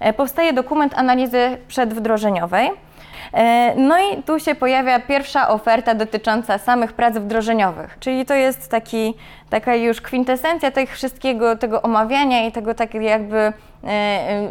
E, 0.00 0.12
powstaje 0.12 0.52
dokument 0.52 0.94
analizy 0.94 1.58
przedwdrożeniowej. 1.68 2.70
E, 3.32 3.74
no 3.76 3.98
i 3.98 4.22
tu 4.22 4.40
się 4.40 4.54
pojawia 4.54 5.00
pierwsza 5.00 5.48
oferta 5.48 5.94
dotycząca 5.94 6.58
samych 6.58 6.92
prac 6.92 7.14
wdrożeniowych, 7.14 7.96
czyli 8.00 8.24
to 8.24 8.34
jest 8.34 8.70
taki, 8.70 9.14
taka 9.50 9.74
już 9.74 10.00
kwintesencja 10.00 10.70
tego 10.70 10.92
wszystkiego, 10.92 11.56
tego 11.56 11.82
omawiania 11.82 12.46
i 12.46 12.52
tego 12.52 12.74
takiej 12.74 13.04
jakby 13.04 13.52
e, 13.84 14.48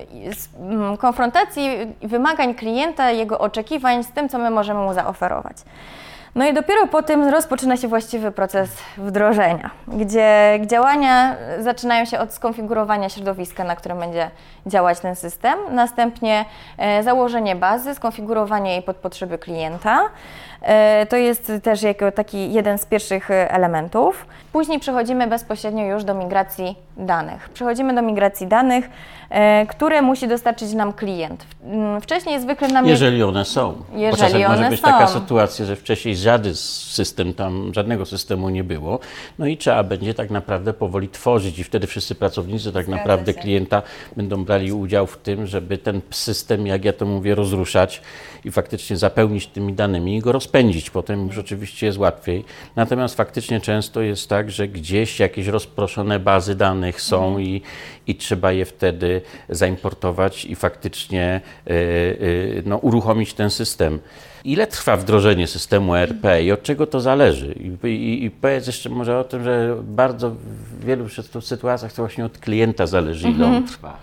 konfrontacji 1.00 1.70
wymagań 2.02 2.56
klienta, 2.56 3.12
jego 3.12 3.40
oczekiwań 3.40 4.04
z 4.04 4.12
tym, 4.12 4.30
co 4.30 4.38
my 4.38 4.50
możemy 4.50 4.80
mu 4.80 4.94
zaoferować. 4.94 5.58
No 6.36 6.46
i 6.46 6.54
dopiero 6.54 6.88
po 6.88 7.04
tym 7.04 7.28
rozpoczyna 7.28 7.78
się 7.78 7.88
właściwy 7.88 8.32
proces 8.32 8.70
wdrożenia, 8.98 9.70
gdzie 9.88 10.60
działania 10.66 11.36
zaczynają 11.60 12.06
się 12.06 12.20
od 12.20 12.34
skonfigurowania 12.34 13.10
środowiska, 13.10 13.64
na 13.64 13.76
którym 13.76 14.00
będzie 14.00 14.32
działać 14.66 15.00
ten 15.00 15.16
system, 15.16 15.60
następnie 15.72 16.46
e, 16.78 17.04
założenie 17.04 17.56
bazy, 17.56 17.96
skonfigurowanie 17.96 18.72
jej 18.72 18.82
pod 18.82 18.98
potrzeby 18.98 19.38
klienta. 19.38 20.10
E, 20.62 21.06
to 21.10 21.16
jest 21.16 21.52
też 21.64 21.82
jako 21.82 22.12
taki 22.12 22.54
jeden 22.54 22.78
z 22.78 22.86
pierwszych 22.86 23.32
e, 23.32 23.52
elementów. 23.52 24.26
Później 24.52 24.80
przechodzimy 24.80 25.28
bezpośrednio 25.28 25.86
już 25.86 26.04
do 26.04 26.14
migracji 26.14 26.76
danych. 26.98 27.50
Przechodzimy 27.50 27.96
do 27.96 28.02
migracji 28.02 28.48
danych, 28.48 28.90
które 29.70 30.02
musi 30.02 30.28
dostarczyć 30.28 30.74
nam 30.74 30.94
klient. 30.94 31.46
Wcześniej 32.02 32.42
zwykle 32.42 32.68
nam. 32.68 32.86
Jeżeli 32.88 33.24
one 33.24 33.46
są. 33.46 33.74
Jeżeli 33.94 34.12
Bo 34.12 34.18
czasem 34.18 34.46
one 34.46 34.58
może 34.58 34.70
być 34.70 34.82
są. 34.82 34.88
taka 34.88 35.08
sytuacja, 35.08 35.66
że 35.66 35.76
wcześniej 35.76 36.16
żaden 36.16 36.56
system 36.56 37.34
tam, 37.34 37.72
żadnego 37.74 38.06
systemu 38.06 38.50
nie 38.50 38.64
było, 38.64 39.00
no 39.40 39.46
i 39.46 39.58
trzeba 39.58 39.84
będzie 39.84 40.14
tak 40.14 40.30
naprawdę 40.30 40.74
powoli 40.74 41.10
tworzyć 41.10 41.60
i 41.60 41.64
wtedy 41.64 41.88
wszyscy 41.88 42.16
pracownicy 42.16 42.72
tak 42.72 42.86
Zgadza 42.86 42.98
naprawdę 42.98 43.34
się. 43.34 43.40
klienta 43.40 43.82
będą 44.18 44.46
brali 44.46 44.72
udział 44.74 45.08
w 45.08 45.18
tym, 45.18 45.46
żeby 45.48 45.78
ten 45.78 46.02
system, 46.12 46.68
jak 46.68 46.86
ja 46.86 46.94
to 46.94 47.06
mówię, 47.06 47.36
rozruszać 47.36 48.02
i 48.46 48.52
faktycznie 48.52 48.98
zapełnić 48.98 49.48
tymi 49.48 49.74
danymi 49.74 50.18
i 50.18 50.20
go 50.20 50.32
rozpędzić. 50.32 50.90
Potem 50.90 51.28
już 51.28 51.38
oczywiście 51.38 51.86
jest 51.86 51.98
łatwiej. 51.98 52.46
Natomiast 52.76 53.16
faktycznie 53.16 53.62
często 53.62 54.02
jest 54.02 54.30
tak, 54.30 54.52
że 54.52 54.68
gdzieś 54.68 55.20
jakieś 55.20 55.48
rozproszone 55.48 56.20
bazy 56.20 56.56
danych 56.56 57.02
są 57.02 57.28
mhm. 57.28 57.42
i, 57.46 57.62
i 58.08 58.16
trzeba 58.16 58.52
je 58.52 58.66
wtedy 58.66 59.22
zaimportować 59.50 60.46
i 60.46 60.56
faktycznie 60.56 61.42
yy, 61.66 61.76
yy, 61.76 62.64
no, 62.66 62.78
uruchomić 62.78 63.34
ten 63.34 63.50
system. 63.50 64.00
Ile 64.44 64.68
trwa 64.68 64.98
wdrożenie 64.98 65.48
systemu 65.48 65.96
ERP 65.96 66.24
i 66.44 66.52
od 66.52 66.64
czego 66.64 66.88
to 66.88 67.00
zależy? 67.00 67.56
I, 67.84 67.88
i, 67.88 68.26
I, 68.26 68.32
powiedz 68.32 68.68
jeszcze 68.68 68.90
może 68.90 69.20
o 69.20 69.24
tym, 69.24 69.44
że 69.44 69.78
bardzo 69.84 70.30
w 70.30 70.86
wielu 70.86 71.10
sytuacjach 71.42 71.94
to 71.94 72.02
właśnie 72.02 72.26
od 72.26 72.38
klienta 72.38 72.88
zależy, 72.88 73.30
ile 73.30 73.46
mhm. 73.46 73.56
on 73.56 73.68
trwa. 73.68 73.98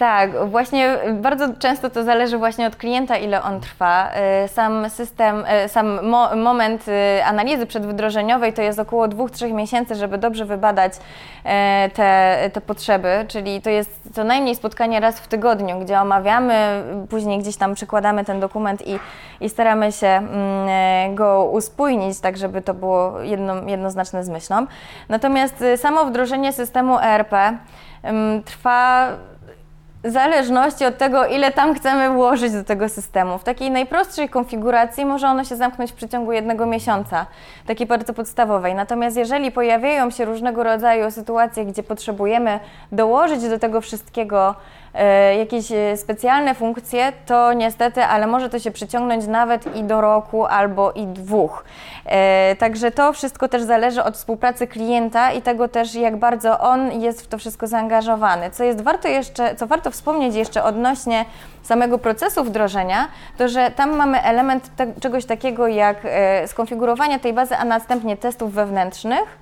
Tak, 0.00 0.48
właśnie 0.48 0.98
bardzo 1.12 1.48
często 1.58 1.90
to 1.90 2.04
zależy 2.04 2.38
właśnie 2.38 2.66
od 2.66 2.76
klienta, 2.76 3.16
ile 3.16 3.42
on 3.42 3.60
trwa. 3.60 4.10
Y, 4.44 4.48
sam 4.48 4.90
system, 4.90 5.44
y, 5.64 5.68
sam 5.68 6.06
mo 6.06 6.36
moment 6.36 6.88
y, 6.88 7.24
analizy 7.24 7.66
przedwdrożeniowej 7.66 8.52
to 8.52 8.62
jest 8.62 8.78
około 8.78 9.08
2-3 9.08 9.52
miesięcy, 9.52 9.94
żeby 9.94 10.18
dobrze 10.18 10.44
wybadać 10.44 10.92
te, 11.94 12.50
te 12.52 12.60
potrzeby, 12.60 13.24
czyli 13.28 13.62
to 13.62 13.70
jest 13.70 14.00
co 14.14 14.24
najmniej 14.24 14.56
spotkanie 14.56 15.00
raz 15.00 15.20
w 15.20 15.28
tygodniu, 15.28 15.80
gdzie 15.80 16.00
omawiamy, 16.00 16.82
później 17.10 17.38
gdzieś 17.38 17.56
tam 17.56 17.74
przykładamy 17.74 18.24
ten 18.24 18.40
dokument 18.40 18.86
i, 18.86 18.98
i 19.40 19.48
staramy 19.48 19.92
się 19.92 20.06
mm, 20.06 21.14
go 21.14 21.44
uspójnić, 21.44 22.20
tak 22.20 22.36
żeby 22.36 22.62
to 22.62 22.74
było 22.74 23.20
jedno, 23.20 23.54
jednoznaczne 23.66 24.24
z 24.24 24.28
myślą. 24.28 24.66
Natomiast 25.08 25.64
samo 25.76 26.04
wdrożenie 26.04 26.52
systemu 26.52 26.98
ERP 26.98 27.34
trwa 28.44 29.08
w 30.04 30.10
zależności 30.10 30.84
od 30.84 30.98
tego, 30.98 31.26
ile 31.26 31.50
tam 31.52 31.74
chcemy 31.74 32.10
włożyć 32.10 32.52
do 32.52 32.64
tego 32.64 32.88
systemu. 32.88 33.38
W 33.38 33.44
takiej 33.44 33.70
najprostszej 33.70 34.28
konfiguracji 34.28 35.04
może 35.04 35.28
ono 35.28 35.44
się 35.44 35.56
zamknąć 35.56 35.92
w 35.92 35.94
przeciągu 35.94 36.32
jednego 36.32 36.66
miesiąca, 36.66 37.26
takiej 37.66 37.86
bardzo 37.86 38.12
podstawowej. 38.14 38.74
Natomiast 38.74 39.16
jeżeli 39.16 39.52
pojawiają 39.52 40.10
się 40.10 40.24
różnego 40.24 40.62
rodzaju 40.62 41.10
sytuacje, 41.10 41.64
gdzie 41.64 41.82
potrzebujemy 41.82 42.60
dołożyć 42.92 43.48
do 43.48 43.58
tego 43.58 43.80
wszystkiego 43.80 44.54
jakieś 45.38 45.72
e, 45.72 45.96
specjalne 45.96 46.54
funkcje, 46.54 47.12
to 47.26 47.52
niestety, 47.52 48.02
ale 48.04 48.26
może 48.26 48.50
to 48.50 48.58
się 48.58 48.70
przyciągnąć 48.70 49.26
nawet 49.26 49.76
i 49.76 49.84
do 49.84 50.00
roku 50.00 50.46
albo 50.46 50.92
i 50.92 51.06
dwóch. 51.06 51.64
E, 52.06 52.56
także 52.56 52.90
to 52.90 53.12
wszystko 53.12 53.48
też 53.48 53.62
zależy 53.62 54.02
od 54.02 54.14
współpracy 54.14 54.66
klienta 54.66 55.32
i 55.32 55.42
tego 55.42 55.68
też, 55.68 55.94
jak 55.94 56.16
bardzo 56.16 56.60
on 56.60 57.00
jest 57.00 57.22
w 57.22 57.26
to 57.26 57.38
wszystko 57.38 57.66
zaangażowany. 57.66 58.50
Co 58.50 58.64
jest 58.64 58.80
warto 58.80 59.08
jeszcze, 59.08 59.54
co 59.56 59.66
warto 59.66 59.90
wspomnieć 59.90 60.34
jeszcze 60.34 60.64
odnośnie 60.64 61.24
samego 61.62 61.98
procesu 61.98 62.44
wdrożenia, 62.44 63.08
to 63.38 63.48
że 63.48 63.70
tam 63.70 63.96
mamy 63.96 64.22
element 64.22 64.76
te, 64.76 64.86
czegoś 65.00 65.24
takiego 65.24 65.68
jak 65.68 65.96
skonfigurowanie 66.46 67.20
tej 67.20 67.32
bazy, 67.32 67.56
a 67.56 67.64
następnie 67.64 68.16
testów 68.16 68.52
wewnętrznych. 68.52 69.38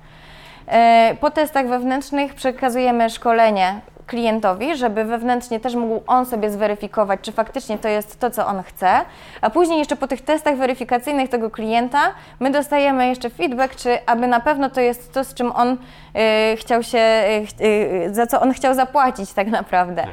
Po 1.19 1.31
testach 1.31 1.67
wewnętrznych 1.67 2.33
przekazujemy 2.33 3.09
szkolenie 3.09 3.81
klientowi, 4.09 4.75
żeby 4.75 5.03
wewnętrznie 5.03 5.59
też 5.59 5.75
mógł 5.75 6.03
on 6.07 6.25
sobie 6.25 6.51
zweryfikować, 6.51 7.19
czy 7.21 7.31
faktycznie 7.31 7.77
to 7.77 7.87
jest 7.87 8.19
to, 8.19 8.31
co 8.31 8.47
on 8.47 8.63
chce, 8.63 8.89
a 9.41 9.49
później 9.49 9.79
jeszcze 9.79 9.95
po 9.95 10.07
tych 10.07 10.21
testach 10.21 10.57
weryfikacyjnych 10.57 11.29
tego 11.29 11.49
klienta 11.49 11.99
my 12.39 12.51
dostajemy 12.51 13.07
jeszcze 13.07 13.29
feedback, 13.29 13.75
czy 13.75 14.05
aby 14.05 14.27
na 14.27 14.39
pewno 14.39 14.69
to 14.69 14.81
jest 14.81 15.13
to, 15.13 15.23
z 15.23 15.33
czym 15.33 15.51
on 15.51 15.77
y, 16.53 16.57
chciał 16.57 16.83
się, 16.83 17.23
y, 17.61 17.65
y, 17.65 18.13
za 18.13 18.27
co 18.27 18.41
on 18.41 18.53
chciał 18.53 18.73
zapłacić 18.73 19.33
tak 19.33 19.47
naprawdę. 19.47 20.07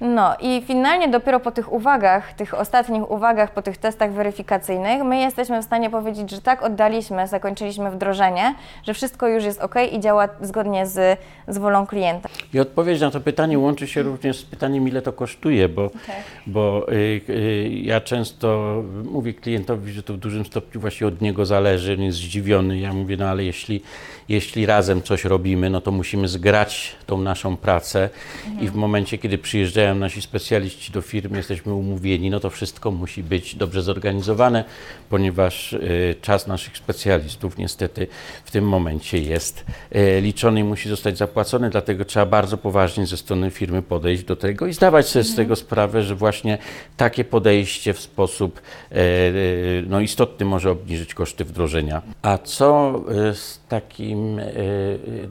No 0.00 0.36
i 0.40 0.62
finalnie 0.66 1.08
dopiero 1.08 1.40
po 1.40 1.50
tych 1.50 1.72
uwagach, 1.72 2.32
tych 2.32 2.54
ostatnich 2.54 3.10
uwagach, 3.10 3.54
po 3.54 3.62
tych 3.62 3.78
testach 3.78 4.12
weryfikacyjnych, 4.12 5.02
my 5.02 5.20
jesteśmy 5.20 5.62
w 5.62 5.64
stanie 5.64 5.90
powiedzieć, 5.90 6.30
że 6.30 6.40
tak 6.40 6.62
oddaliśmy, 6.62 7.28
zakończyliśmy 7.28 7.90
wdrożenie, 7.90 8.54
że 8.86 8.94
wszystko 8.94 9.28
już 9.28 9.44
jest 9.44 9.60
ok 9.60 9.74
i 9.92 10.00
działa 10.00 10.28
zgodnie 10.40 10.86
z, 10.86 11.18
z 11.48 11.58
wolą 11.58 11.86
klienta. 11.86 12.28
I 12.54 12.60
odpowiedź 12.60 13.00
na 13.00 13.10
to 13.10 13.20
pytanie 13.20 13.58
łączy 13.58 13.86
się 13.86 14.02
również 14.02 14.36
z 14.36 14.42
pytaniem, 14.44 14.88
ile 14.88 15.02
to 15.02 15.12
kosztuje, 15.12 15.68
bo, 15.68 15.90
tak. 15.90 16.16
bo 16.46 16.92
y, 16.92 17.20
y, 17.28 17.70
ja 17.82 18.00
często 18.00 18.82
mówię 19.10 19.34
klientowi, 19.34 19.92
że 19.92 20.02
to 20.02 20.14
w 20.14 20.16
dużym 20.16 20.44
stopniu 20.44 20.80
właśnie 20.80 21.06
od 21.06 21.20
niego 21.20 21.46
zależy, 21.46 21.92
on 21.92 22.02
jest 22.02 22.18
zdziwiony. 22.18 22.78
Ja 22.78 22.92
mówię, 22.92 23.16
no 23.16 23.28
ale 23.28 23.44
jeśli, 23.44 23.82
jeśli 24.28 24.66
razem 24.66 25.02
coś 25.02 25.24
robimy, 25.24 25.70
no 25.70 25.80
to 25.80 25.90
musimy 25.90 26.28
zgrać 26.28 26.96
tą 27.06 27.18
naszą 27.18 27.56
pracę 27.56 28.08
mhm. 28.46 28.64
i 28.64 28.68
w 28.68 28.74
momencie, 28.74 29.18
kiedy 29.18 29.38
przyjeżdżają 29.38 29.89
nasi 29.98 30.22
specjaliści 30.22 30.92
do 30.92 31.02
firmy, 31.02 31.36
jesteśmy 31.36 31.74
umówieni, 31.74 32.30
no 32.30 32.40
to 32.40 32.50
wszystko 32.50 32.90
musi 32.90 33.22
być 33.22 33.56
dobrze 33.56 33.82
zorganizowane, 33.82 34.64
ponieważ 35.10 35.72
y, 35.72 36.14
czas 36.22 36.46
naszych 36.46 36.76
specjalistów 36.76 37.58
niestety 37.58 38.06
w 38.44 38.50
tym 38.50 38.68
momencie 38.68 39.18
jest 39.18 39.64
y, 39.96 40.20
liczony 40.20 40.60
i 40.60 40.64
musi 40.64 40.88
zostać 40.88 41.18
zapłacony, 41.18 41.70
dlatego 41.70 42.04
trzeba 42.04 42.26
bardzo 42.26 42.58
poważnie 42.58 43.06
ze 43.06 43.16
strony 43.16 43.50
firmy 43.50 43.82
podejść 43.82 44.24
do 44.24 44.36
tego 44.36 44.66
i 44.66 44.72
zdawać 44.72 45.08
sobie 45.08 45.24
z 45.24 45.34
tego 45.34 45.56
sprawę, 45.56 46.02
że 46.02 46.14
właśnie 46.14 46.58
takie 46.96 47.24
podejście 47.24 47.94
w 47.94 48.00
sposób 48.00 48.60
y, 48.92 49.84
no, 49.86 50.00
istotny 50.00 50.46
może 50.46 50.70
obniżyć 50.70 51.14
koszty 51.14 51.44
wdrożenia. 51.44 52.02
A 52.22 52.38
co 52.38 53.00
z 53.34 53.59
takim 53.70 54.40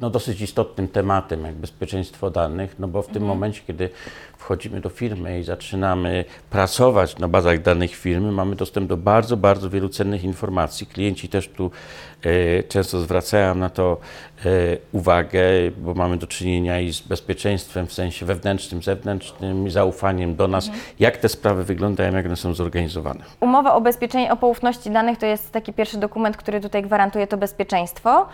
no, 0.01 0.09
dosyć 0.09 0.41
istotnym 0.41 0.87
tematem, 0.87 1.43
jak 1.45 1.55
bezpieczeństwo 1.55 2.29
danych, 2.29 2.79
no 2.79 2.87
bo 2.87 3.01
w 3.01 3.07
tym 3.07 3.15
mhm. 3.15 3.27
momencie, 3.27 3.61
kiedy 3.67 3.89
wchodzimy 4.37 4.81
do 4.81 4.89
firmy 4.89 5.39
i 5.39 5.43
zaczynamy 5.43 6.25
pracować 6.49 7.17
na 7.17 7.27
bazach 7.27 7.61
danych 7.61 7.95
firmy, 7.95 8.31
mamy 8.31 8.55
dostęp 8.55 8.89
do 8.89 8.97
bardzo, 8.97 9.37
bardzo 9.37 9.69
wielu 9.69 9.89
cennych 9.89 10.23
informacji. 10.23 10.87
Klienci 10.87 11.29
też 11.29 11.47
tu 11.47 11.71
często 12.67 12.99
zwracają 13.01 13.55
na 13.55 13.69
to 13.69 13.97
e, 14.45 14.49
uwagę, 14.91 15.41
bo 15.77 15.93
mamy 15.93 16.17
do 16.17 16.27
czynienia 16.27 16.79
i 16.79 16.93
z 16.93 17.01
bezpieczeństwem 17.01 17.87
w 17.87 17.93
sensie 17.93 18.25
wewnętrznym, 18.25 18.83
zewnętrznym, 18.83 19.67
i 19.67 19.71
zaufaniem 19.71 20.35
do 20.35 20.47
nas. 20.47 20.67
Mhm. 20.67 20.83
Jak 20.99 21.17
te 21.17 21.29
sprawy 21.29 21.63
wyglądają, 21.63 22.15
jak 22.15 22.25
one 22.25 22.35
są 22.35 22.53
zorganizowane? 22.53 23.19
Umowa 23.39 23.75
o 23.75 23.81
bezpieczeństwie, 23.81 24.33
o 24.33 24.37
poufności 24.37 24.91
danych 24.91 25.17
to 25.17 25.25
jest 25.25 25.51
taki 25.51 25.73
pierwszy 25.73 25.97
dokument, 25.97 26.37
który 26.37 26.61
tutaj 26.61 26.83
gwarantuje 26.83 27.27
to 27.27 27.37
bezpieczeństwo. 27.37 28.27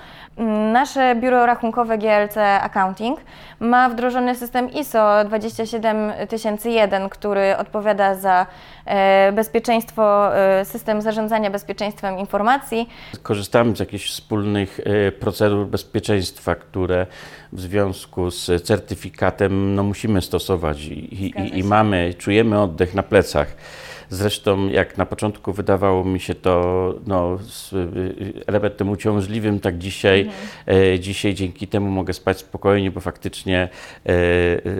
Nasze 0.71 1.15
biuro 1.15 1.45
rachunkowe 1.45 1.97
GLC 1.97 2.37
Accounting 2.37 3.19
ma 3.59 3.89
wdrożony 3.89 4.35
system 4.35 4.69
ISO 4.69 5.23
27 5.25 6.11
7001, 6.29 7.09
który 7.09 7.57
odpowiada 7.57 8.15
za 8.15 8.45
e, 8.85 9.31
bezpieczeństwo, 9.31 10.35
e, 10.37 10.65
system 10.65 11.01
zarządzania 11.01 11.49
bezpieczeństwem 11.49 12.19
informacji. 12.19 12.89
Korzystamy 13.23 13.74
z 13.75 13.79
jakichś 13.79 14.09
wspólnych 14.09 14.79
e, 14.83 15.11
procedur 15.11 15.67
bezpieczeństwa, 15.67 16.55
które 16.55 17.07
w 17.53 17.61
związku 17.61 18.31
z 18.31 18.63
certyfikatem 18.63 19.75
no, 19.75 19.83
musimy 19.83 20.21
stosować 20.21 20.85
i, 20.85 21.25
i, 21.25 21.59
i 21.59 21.63
mamy, 21.63 22.13
czujemy 22.17 22.61
oddech 22.61 22.93
na 22.93 23.03
plecach. 23.03 23.55
Zresztą 24.09 24.67
jak 24.67 24.97
na 24.97 25.05
początku 25.05 25.53
wydawało 25.53 26.05
mi 26.05 26.19
się 26.19 26.35
to 26.35 26.95
no, 27.07 27.37
elementem 28.47 28.89
uciążliwym, 28.89 29.59
tak 29.59 29.77
dzisiaj, 29.77 30.21
mhm. 30.21 30.99
dzisiaj 30.99 31.33
dzięki 31.33 31.67
temu 31.67 31.91
mogę 31.91 32.13
spać 32.13 32.37
spokojnie, 32.37 32.91
bo 32.91 32.99
faktycznie 32.99 33.69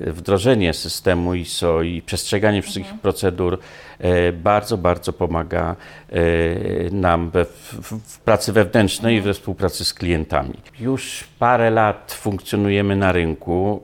wdrożenie 0.08 0.74
systemu 0.74 1.36
ISO 1.36 1.82
i 1.82 2.02
przestrzeganie 2.02 2.62
wszystkich 2.62 2.86
mhm. 2.86 3.00
procedur 3.00 3.60
bardzo, 4.34 4.78
bardzo 4.78 5.14
pomaga 5.14 5.76
nam 6.92 7.30
we, 7.30 7.46
w, 7.46 7.82
w 8.06 8.20
pracy 8.20 8.54
wewnętrznej 8.54 9.16
mhm. 9.16 9.24
i 9.24 9.28
we 9.28 9.34
współpracy 9.34 9.86
z 9.86 9.94
klientami. 9.94 10.54
Już 10.80 11.24
parę 11.40 11.70
lat 11.70 12.12
funkcjonujemy 12.12 12.96
na 12.96 13.12
rynku 13.12 13.82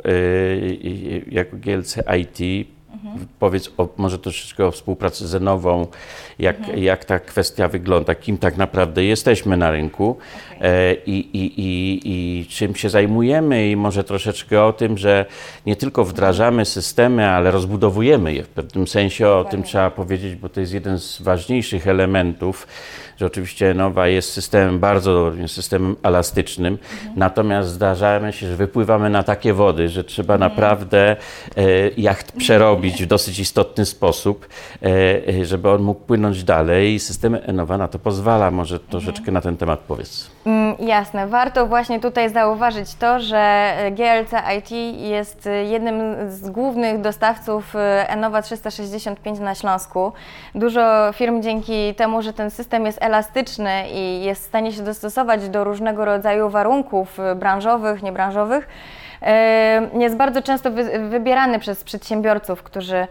jako 1.32 1.58
GLC 1.58 1.98
IT 2.20 2.68
Mhm. 3.06 3.28
Powiedz 3.40 3.72
o, 3.78 3.88
może 3.98 4.20
troszeczkę 4.20 4.66
o 4.66 4.72
współpracy 4.72 5.28
z 5.28 5.36
Enową, 5.36 5.88
jak, 6.40 6.58
mhm. 6.58 6.84
jak 6.84 7.06
ta 7.06 7.20
kwestia 7.20 7.68
wygląda, 7.68 8.16
kim 8.16 8.38
tak 8.38 8.58
naprawdę 8.58 9.04
jesteśmy 9.04 9.58
na 9.58 9.72
rynku 9.72 10.18
okay. 10.58 10.70
e, 10.70 10.94
i, 10.94 11.38
i, 11.38 11.62
i, 11.62 12.02
i 12.04 12.46
czym 12.46 12.76
się 12.76 12.90
zajmujemy 12.90 13.70
i 13.70 13.76
może 13.76 14.04
troszeczkę 14.04 14.64
o 14.64 14.74
tym, 14.74 14.98
że 14.98 15.26
nie 15.66 15.76
tylko 15.76 16.06
wdrażamy 16.06 16.66
systemy, 16.66 17.30
ale 17.30 17.52
rozbudowujemy 17.52 18.34
je. 18.34 18.44
W 18.44 18.50
pewnym 18.50 18.88
sensie 18.88 19.30
o 19.30 19.44
tym 19.44 19.64
trzeba 19.64 19.92
powiedzieć, 19.92 20.36
bo 20.36 20.50
to 20.50 20.60
jest 20.60 20.74
jeden 20.74 21.00
z 21.00 21.22
ważniejszych 21.22 21.88
elementów 21.88 22.68
że 23.22 23.26
oczywiście 23.26 23.74
Nowa 23.74 24.08
jest 24.08 24.34
systemem 24.34 24.80
bardzo 24.80 25.32
systemem 25.48 25.96
elastycznym, 26.04 26.78
mhm. 26.94 27.14
natomiast 27.16 27.70
zdarzamy 27.70 28.34
się, 28.34 28.48
że 28.48 28.56
wypływamy 28.56 29.10
na 29.10 29.24
takie 29.24 29.54
wody, 29.54 29.90
że 29.90 30.04
trzeba 30.04 30.34
mhm. 30.34 30.52
naprawdę 30.52 31.16
e, 31.58 31.64
jacht 31.98 32.32
przerobić 32.32 33.04
w 33.04 33.06
dosyć 33.06 33.40
istotny 33.40 33.86
sposób, 33.86 34.48
e, 34.82 34.88
e 35.28 35.46
żeby 35.46 35.70
on 35.70 35.82
mógł 35.82 36.02
płynąć 36.02 36.44
dalej 36.44 36.94
i 36.94 37.00
system 37.00 37.38
Enowa 37.46 37.78
na 37.78 37.88
to 37.88 38.00
pozwala. 38.00 38.52
Może 38.52 38.80
troszeczkę 38.80 39.20
mhm. 39.20 39.34
na 39.34 39.42
ten 39.42 39.58
temat 39.58 39.80
powiedz. 39.80 40.32
Mm, 40.46 40.76
jasne. 40.80 41.28
Warto 41.28 41.68
właśnie 41.68 42.00
tutaj 42.00 42.30
zauważyć 42.30 42.96
to, 42.96 43.20
że 43.20 43.74
GLC 43.92 44.34
IT 44.58 44.72
jest 44.98 45.50
jednym 45.70 46.16
z 46.30 46.50
głównych 46.50 47.02
dostawców 47.02 47.76
e, 47.76 48.10
Enowa 48.10 48.42
365 48.42 49.40
na 49.40 49.56
Śląsku. 49.56 50.12
Dużo 50.56 51.12
firm 51.14 51.42
dzięki 51.42 51.96
temu, 51.96 52.22
że 52.22 52.34
ten 52.34 52.52
system 52.52 52.86
jest 52.86 52.98
elastyczny 53.02 53.11
i 53.94 54.24
jest 54.24 54.44
w 54.44 54.48
stanie 54.48 54.74
się 54.74 54.84
dostosować 54.84 55.50
do 55.50 55.64
różnego 55.64 56.06
rodzaju 56.06 56.50
warunków 56.50 57.20
y, 57.20 57.36
branżowych, 57.36 58.04
niebranżowych, 58.04 58.68
jest 60.00 60.16
bardzo 60.16 60.42
często 60.42 60.72
wybierany 61.10 61.60
przez 61.60 61.84
przedsiębiorców, 61.84 62.64
którzy, 62.64 63.08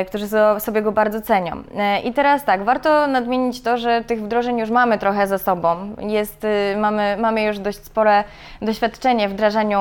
y, 0.00 0.04
którzy 0.04 0.26
sobie 0.58 0.82
go 0.82 0.92
bardzo 0.92 1.20
cenią. 1.20 1.62
I 2.04 2.12
teraz 2.12 2.44
tak, 2.44 2.64
warto 2.64 3.06
nadmienić 3.06 3.62
to, 3.62 3.78
że 3.78 4.04
tych 4.04 4.22
wdrożeń 4.22 4.58
już 4.58 4.70
mamy 4.70 4.98
trochę 4.98 5.26
za 5.26 5.38
sobą. 5.38 5.94
Jest, 6.00 6.46
mamy, 6.76 7.16
mamy 7.20 7.42
już 7.42 7.58
dość 7.58 7.84
spore 7.84 8.24
doświadczenie 8.62 9.28
w 9.28 9.32
wdrażaniu 9.32 9.80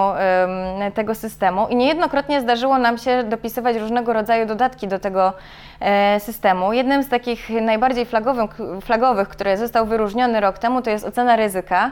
tego 0.94 1.16
systemu 1.16 1.68
i 1.68 1.76
niejednokrotnie 1.76 2.42
zdarzyło 2.42 2.78
nam 2.78 2.98
się 2.98 3.24
dopisywać 3.24 3.78
różnego 3.78 4.14
rodzaju 4.14 4.46
dodatki 4.46 4.88
do 4.88 5.00
tego 5.00 5.34
E, 5.80 6.20
systemu. 6.20 6.74
Jednym 6.74 7.04
z 7.04 7.10
takich 7.10 7.50
najbardziej 7.50 8.06
flagowych, 8.06 8.58
flagowych, 8.82 9.28
który 9.28 9.58
został 9.58 9.86
wyróżniony 9.86 10.40
rok 10.40 10.58
temu, 10.58 10.82
to 10.82 10.90
jest 10.90 11.06
ocena 11.06 11.36
ryzyka, 11.36 11.86
e, 11.86 11.92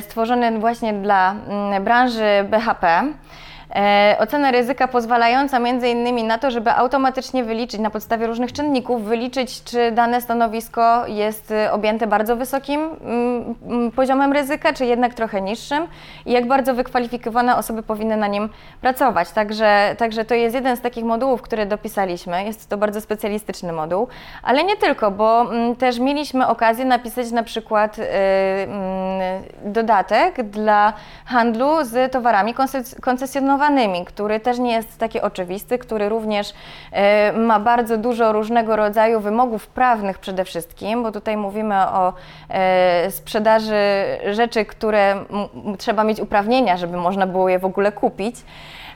stworzony 0.00 0.58
właśnie 0.58 0.92
dla 0.92 1.34
mm, 1.48 1.84
branży 1.84 2.44
BHP. 2.50 3.02
E, 3.74 4.16
ocena 4.18 4.50
ryzyka 4.50 4.88
pozwalająca 4.88 5.58
między 5.58 5.88
innymi 5.88 6.24
na 6.24 6.38
to, 6.38 6.50
żeby 6.50 6.70
automatycznie 6.72 7.44
wyliczyć 7.44 7.80
na 7.80 7.90
podstawie 7.90 8.26
różnych 8.26 8.52
czynników, 8.52 9.04
wyliczyć, 9.04 9.64
czy 9.64 9.92
dane 9.92 10.20
stanowisko 10.20 11.06
jest 11.06 11.50
y, 11.50 11.70
objęte 11.72 12.06
bardzo 12.06 12.36
wysokim 12.36 12.80
mm, 12.80 13.54
mm, 13.66 13.90
poziomem 13.90 14.32
ryzyka, 14.32 14.72
czy 14.72 14.86
jednak 14.86 15.14
trochę 15.14 15.40
niższym 15.40 15.86
i 16.26 16.32
jak 16.32 16.46
bardzo 16.46 16.74
wykwalifikowane 16.74 17.56
osoby 17.56 17.82
powinny 17.82 18.16
na 18.16 18.26
nim 18.26 18.48
pracować. 18.80 19.30
Także, 19.30 19.94
także 19.98 20.24
to 20.24 20.34
jest 20.34 20.54
jeden 20.54 20.76
z 20.76 20.80
takich 20.80 21.04
modułów, 21.04 21.42
które 21.42 21.66
dopisaliśmy. 21.66 22.44
Jest 22.44 22.68
to 22.68 22.76
bardzo 22.76 23.00
specjalistyczny 23.00 23.72
moduł, 23.72 24.08
ale 24.42 24.64
nie 24.64 24.76
tylko, 24.76 25.10
bo 25.10 25.40
mm, 25.40 25.76
też 25.76 25.98
mieliśmy 25.98 26.46
okazję 26.46 26.84
napisać 26.84 27.30
na 27.30 27.42
przykład 27.42 27.98
y, 27.98 28.02
dodatek 29.64 30.42
dla 30.42 30.92
handlu 31.26 31.84
z 31.84 32.12
towarami 32.12 32.54
koncesjonowanymi 33.60 34.04
który 34.04 34.40
też 34.40 34.58
nie 34.58 34.72
jest 34.72 34.98
taki 34.98 35.20
oczywisty, 35.20 35.78
który 35.78 36.08
również 36.08 36.52
e, 36.92 37.32
ma 37.32 37.60
bardzo 37.60 37.98
dużo 37.98 38.32
różnego 38.32 38.76
rodzaju 38.76 39.20
wymogów 39.20 39.66
prawnych 39.66 40.18
przede 40.18 40.44
wszystkim, 40.44 41.02
bo 41.02 41.12
tutaj 41.12 41.36
mówimy 41.36 41.74
o 41.74 42.12
e, 42.48 43.10
sprzedaży 43.10 43.74
rzeczy, 44.30 44.64
które 44.64 45.24
trzeba 45.78 46.04
mieć 46.04 46.20
uprawnienia, 46.20 46.76
żeby 46.76 46.96
można 46.96 47.26
było 47.26 47.48
je 47.48 47.58
w 47.58 47.64
ogóle 47.64 47.92
kupić. 47.92 48.36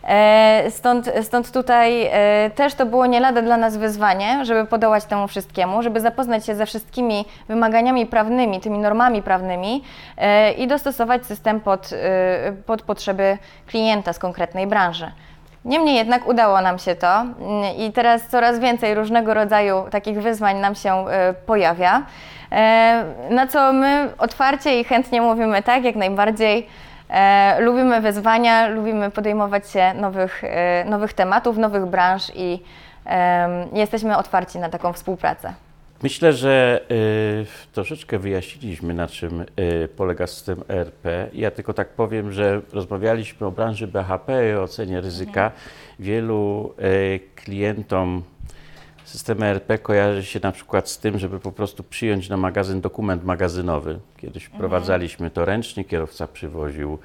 E, 0.08 0.70
stąd, 0.70 1.10
stąd 1.22 1.50
tutaj 1.50 2.10
też 2.54 2.74
to 2.74 2.86
było 2.86 3.06
nie 3.06 3.20
lada 3.20 3.42
dla 3.42 3.56
nas 3.56 3.76
wyzwanie, 3.76 4.44
żeby 4.44 4.64
podołać 4.64 5.04
temu 5.04 5.28
wszystkiemu, 5.28 5.82
żeby 5.82 6.00
zapoznać 6.00 6.46
się 6.46 6.54
ze 6.54 6.66
wszystkimi 6.66 7.24
wymaganiami 7.48 8.06
prawnymi, 8.06 8.60
tymi 8.60 8.78
normami 8.78 9.22
prawnymi 9.22 9.82
i 10.58 10.66
dostosować 10.66 11.26
system 11.26 11.60
pod, 11.60 11.90
pod 12.66 12.82
potrzeby 12.82 13.38
klienta 13.66 14.12
z 14.12 14.18
konkretnej 14.18 14.66
branży. 14.66 15.12
Niemniej 15.64 15.94
jednak 15.94 16.28
udało 16.28 16.60
nam 16.60 16.78
się 16.78 16.94
to 16.94 17.20
mm, 17.20 17.32
i 17.76 17.92
teraz 17.92 18.28
coraz 18.28 18.58
więcej 18.58 18.94
różnego 18.94 19.34
rodzaju 19.34 19.84
takich 19.90 20.22
wyzwań 20.22 20.56
nam 20.56 20.74
się 20.74 21.04
pojawia, 21.46 22.02
na 23.30 23.46
co 23.46 23.72
my 23.72 24.08
otwarcie 24.18 24.80
i 24.80 24.84
chętnie 24.84 25.22
mówimy 25.22 25.62
tak, 25.62 25.84
jak 25.84 25.96
najbardziej. 25.96 26.68
E, 27.14 27.60
lubimy 27.60 28.00
wyzwania, 28.00 28.68
lubimy 28.68 29.10
podejmować 29.10 29.70
się 29.70 29.94
nowych, 29.94 30.44
e, 30.44 30.84
nowych 30.84 31.12
tematów, 31.12 31.58
nowych 31.58 31.86
branż 31.86 32.32
i 32.34 32.62
e, 33.06 33.68
jesteśmy 33.72 34.16
otwarci 34.16 34.58
na 34.58 34.68
taką 34.68 34.92
współpracę. 34.92 35.54
Myślę, 36.02 36.32
że 36.32 36.80
y, 36.90 37.72
troszeczkę 37.72 38.18
wyjaśniliśmy, 38.18 38.94
na 38.94 39.06
czym 39.06 39.40
y, 39.40 39.88
polega 39.96 40.26
system 40.26 40.62
ERP. 40.68 41.06
Ja 41.32 41.50
tylko 41.50 41.74
tak 41.74 41.88
powiem, 41.88 42.32
że 42.32 42.60
rozmawialiśmy 42.72 43.46
o 43.46 43.50
branży 43.50 43.86
BHP 43.86 44.50
i 44.50 44.54
o 44.54 44.62
ocenie 44.62 45.00
ryzyka. 45.00 45.44
Mhm. 45.44 45.52
Wielu 45.98 46.74
y, 46.78 47.20
klientom 47.34 48.22
System 49.04 49.42
ERP 49.42 49.78
kojarzy 49.82 50.24
się 50.24 50.40
na 50.42 50.52
przykład 50.52 50.88
z 50.88 50.98
tym, 50.98 51.18
żeby 51.18 51.40
po 51.40 51.52
prostu 51.52 51.82
przyjąć 51.82 52.28
na 52.28 52.36
magazyn 52.36 52.80
dokument 52.80 53.24
magazynowy. 53.24 53.98
Kiedyś 54.16 54.44
mhm. 54.44 54.58
wprowadzaliśmy 54.58 55.30
to 55.30 55.44
ręcznie, 55.44 55.84
kierowca 55.84 56.26
przywoził 56.26 56.98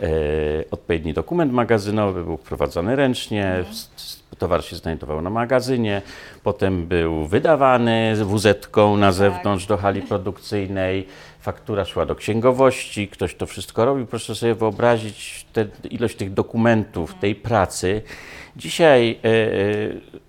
e, 0.00 0.06
odpowiedni 0.70 1.12
dokument 1.12 1.52
magazynowy, 1.52 2.24
był 2.24 2.36
wprowadzany 2.36 2.96
ręcznie, 2.96 3.46
mhm. 3.46 3.74
towar 4.38 4.64
się 4.64 4.76
znajdował 4.76 5.22
na 5.22 5.30
magazynie, 5.30 6.02
potem 6.42 6.86
był 6.86 7.26
wydawany 7.26 8.14
WZ-ką 8.16 8.96
na 8.96 9.06
tak. 9.06 9.14
zewnątrz 9.14 9.66
do 9.66 9.76
hali 9.76 10.02
produkcyjnej, 10.02 11.06
faktura 11.40 11.84
szła 11.84 12.06
do 12.06 12.14
księgowości, 12.14 13.08
ktoś 13.08 13.34
to 13.34 13.46
wszystko 13.46 13.84
robił. 13.84 14.06
Proszę 14.06 14.34
sobie 14.34 14.54
wyobrazić 14.54 15.46
tę 15.52 15.66
ilość 15.90 16.16
tych 16.16 16.34
dokumentów, 16.34 17.14
tej 17.14 17.34
pracy. 17.34 18.02
Dzisiaj 18.56 19.18
e, 19.24 19.28
e, 19.28 20.27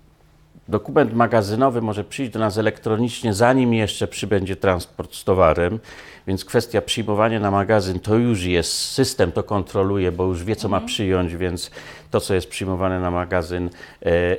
Dokument 0.70 1.14
magazynowy 1.14 1.82
może 1.82 2.04
przyjść 2.04 2.32
do 2.32 2.38
nas 2.38 2.58
elektronicznie, 2.58 3.34
zanim 3.34 3.74
jeszcze 3.74 4.08
przybędzie 4.08 4.56
transport 4.56 5.14
z 5.14 5.24
towarem, 5.24 5.78
więc 6.26 6.44
kwestia 6.44 6.82
przyjmowania 6.82 7.40
na 7.40 7.50
magazyn 7.50 8.00
to 8.00 8.14
już 8.14 8.44
jest, 8.44 8.72
system 8.72 9.32
to 9.32 9.42
kontroluje, 9.42 10.12
bo 10.12 10.24
już 10.24 10.44
wie, 10.44 10.56
co 10.56 10.68
mhm. 10.68 10.82
ma 10.82 10.88
przyjąć, 10.88 11.36
więc 11.36 11.70
to, 12.10 12.20
co 12.20 12.34
jest 12.34 12.48
przyjmowane 12.48 13.00
na 13.00 13.10
magazyn, 13.10 13.70
e, 14.02 14.06
e, 14.06 14.36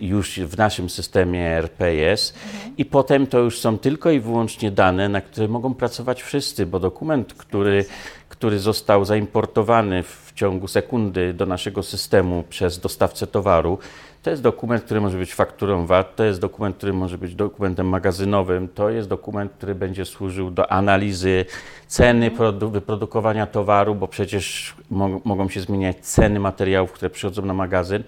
już 0.00 0.40
w 0.40 0.58
naszym 0.58 0.90
systemie 0.90 1.62
jest. 1.80 2.34
Mhm. 2.54 2.74
I 2.78 2.84
potem 2.84 3.26
to 3.26 3.38
już 3.38 3.58
są 3.58 3.78
tylko 3.78 4.10
i 4.10 4.20
wyłącznie 4.20 4.70
dane, 4.70 5.08
na 5.08 5.20
które 5.20 5.48
mogą 5.48 5.74
pracować 5.74 6.22
wszyscy, 6.22 6.66
bo 6.66 6.80
dokument, 6.80 7.34
który, 7.34 7.84
który 8.28 8.58
został 8.58 9.04
zaimportowany 9.04 10.02
w 10.02 10.32
ciągu 10.34 10.68
sekundy 10.68 11.32
do 11.32 11.46
naszego 11.46 11.82
systemu 11.82 12.44
przez 12.48 12.78
dostawcę 12.78 13.26
towaru, 13.26 13.78
to 14.24 14.30
jest 14.30 14.42
dokument, 14.42 14.84
który 14.84 15.00
może 15.00 15.18
być 15.18 15.34
fakturą 15.34 15.86
VAT, 15.86 16.16
to 16.16 16.24
jest 16.24 16.40
dokument, 16.40 16.76
który 16.76 16.92
może 16.92 17.18
być 17.18 17.34
dokumentem 17.34 17.88
magazynowym, 17.88 18.68
to 18.68 18.90
jest 18.90 19.08
dokument, 19.08 19.52
który 19.52 19.74
będzie 19.74 20.04
służył 20.04 20.50
do 20.50 20.72
analizy 20.72 21.44
ceny 21.86 22.30
produ 22.30 22.70
wyprodukowania 22.70 23.46
towaru, 23.46 23.94
bo 23.94 24.08
przecież 24.08 24.74
mo 24.90 25.20
mogą 25.24 25.48
się 25.48 25.60
zmieniać 25.60 25.96
ceny 25.96 26.40
materiałów, 26.40 26.92
które 26.92 27.03
przychodzą 27.10 27.42
na 27.42 27.54
magazyn. 27.54 28.02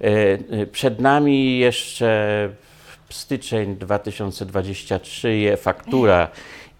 E, 0.00 0.04
e, 0.04 0.66
przed 0.66 1.00
nami 1.00 1.58
jeszcze 1.58 2.48
styczeń 3.10 3.76
2023 3.76 5.56
faktura 5.56 6.28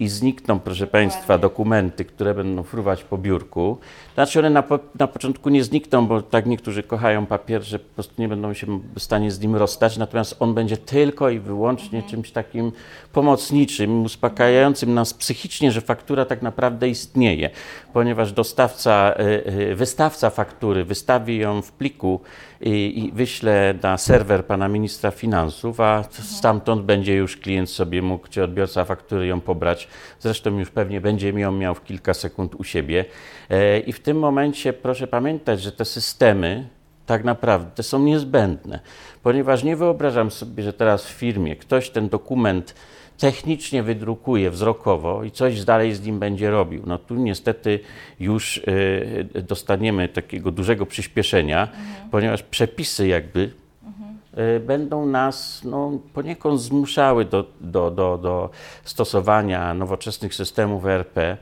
i 0.00 0.09
znikną, 0.09 0.61
proszę 0.61 0.87
Państwa, 0.87 1.38
dokumenty, 1.38 2.04
które 2.04 2.35
będą 2.35 2.62
fruwać 2.62 3.04
po 3.04 3.18
biurku. 3.18 3.78
Znaczy 4.14 4.38
one 4.38 4.50
na, 4.50 4.62
po, 4.62 4.78
na 4.98 5.06
początku 5.06 5.50
nie 5.50 5.64
znikną, 5.64 6.06
bo 6.06 6.22
tak 6.22 6.46
niektórzy 6.46 6.83
kochają 6.83 7.26
papier, 7.26 7.62
że 7.62 7.78
po 7.78 7.94
prostu 7.94 8.14
nie 8.18 8.28
będą 8.28 8.54
się 8.54 8.80
w 8.94 9.00
stanie 9.00 9.30
z 9.30 9.40
nim 9.40 9.56
rozstać, 9.56 9.96
natomiast 9.96 10.37
on 10.38 10.54
będzie 10.54 10.76
tylko 10.76 11.30
i 11.30 11.38
wyłącznie 11.38 11.98
mhm. 11.98 12.11
czymś 12.11 12.30
takim 12.30 12.72
pomocniczym, 13.12 14.05
uspokajającym 14.05 14.94
nas 14.94 15.14
psychicznie, 15.14 15.73
że 15.73 15.81
faktura 15.81 16.25
tak 16.25 16.42
naprawdę 16.42 16.88
istnieje, 16.88 17.51
ponieważ 17.92 18.33
dostawca, 18.33 19.14
y, 19.20 19.53
y, 19.70 19.75
wystawca 19.75 20.31
faktury 20.31 20.85
wystawi 20.85 21.38
ją 21.38 21.62
w 21.62 21.73
pliku 21.73 22.20
i, 22.61 23.05
i 23.05 23.12
wyśle 23.12 23.75
na 23.83 23.99
serwer 23.99 24.46
pana 24.46 24.68
ministra 24.68 25.11
finansów, 25.11 25.81
a 25.81 26.05
stamtąd 26.11 26.83
będzie 26.83 27.14
już 27.14 27.37
klient 27.37 27.70
sobie 27.70 28.03
mógł, 28.03 28.29
czy 28.29 28.44
odbiorca 28.44 28.85
faktury 28.85 29.27
ją 29.27 29.40
pobrać. 29.40 29.88
Zresztą 30.20 30.59
już 30.59 30.70
pewnie 30.70 31.01
będzie 31.01 31.29
ją 31.31 31.53
miał 31.53 31.75
w 31.75 31.85
kilka 31.85 32.14
sekund 32.14 32.55
u 32.55 32.64
siebie. 32.64 33.05
E, 33.51 33.79
I 33.79 33.92
w 33.92 34.01
tym 34.01 34.18
momencie 34.18 34.73
proszę 34.73 35.07
pamiętać, 35.07 35.61
że 35.61 35.73
te 35.73 35.85
systemy 35.85 36.68
tak 37.07 37.25
naprawdę 37.25 37.83
są 37.83 37.99
niezbędne, 37.99 38.81
ponieważ 39.23 39.64
nie 39.64 39.77
wyobrażam 39.77 40.31
sobie, 40.31 40.62
że 40.62 40.73
teraz 40.73 41.07
w 41.07 41.11
firmie 41.11 41.57
ktoś 41.57 41.90
ten 41.90 42.09
dokument 42.09 42.75
technicznie 43.20 43.83
wydrukuje 43.83 44.50
wzrokowo 44.50 45.24
i 45.24 45.30
coś 45.30 45.64
dalej 45.64 45.94
z 45.94 46.02
nim 46.02 46.18
będzie 46.18 46.50
robił. 46.50 46.83
No 46.87 46.98
tu 46.98 47.14
niestety 47.14 47.80
już 48.20 48.56
y, 48.56 49.42
dostaniemy 49.48 50.09
takiego 50.09 50.50
dużego 50.50 50.87
przyspieszenia, 50.87 51.62
mhm. 51.62 52.11
ponieważ 52.11 52.42
przepisy 52.42 53.06
jakby 53.06 53.50
mhm. 53.85 54.66
będą 54.66 55.06
nas 55.06 55.62
no, 55.64 55.98
poniekąd 56.14 56.61
zmuszały 56.61 57.24
do, 57.24 57.44
do, 57.61 57.90
do, 57.90 58.18
do 58.18 58.50
stosowania 58.85 59.74
nowoczesnych 59.74 60.35
systemów 60.35 60.87
ERP. 60.87 61.37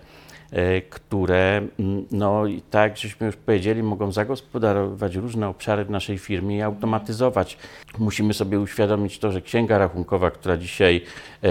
E, 0.53 0.81
które, 0.81 1.63
mm, 1.79 2.07
no 2.11 2.47
i 2.47 2.61
tak 2.61 2.97
żeśmy 2.97 3.27
już 3.27 3.37
powiedzieli, 3.37 3.83
mogą 3.83 4.13
zagospodarować 4.13 5.15
różne 5.15 5.49
obszary 5.49 5.85
w 5.85 5.91
naszej 5.91 6.19
firmie 6.19 6.57
i 6.57 6.63
automatyzować. 6.63 7.59
Musimy 7.99 8.35
sobie 8.35 8.61
uświadomić 8.61 9.19
to, 9.19 9.33
że 9.33 9.43
księga 9.43 9.79
rachunkowa, 9.79 10.31
która 10.31 10.57
dzisiaj, 10.57 11.05
e, 11.43 11.49
e, 11.49 11.51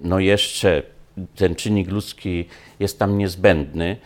no 0.00 0.18
jeszcze 0.18 0.82
ten 1.36 1.54
czynnik 1.54 1.90
ludzki 1.90 2.44
jest 2.80 2.98
tam 2.98 3.18
niezbędny, 3.18 3.96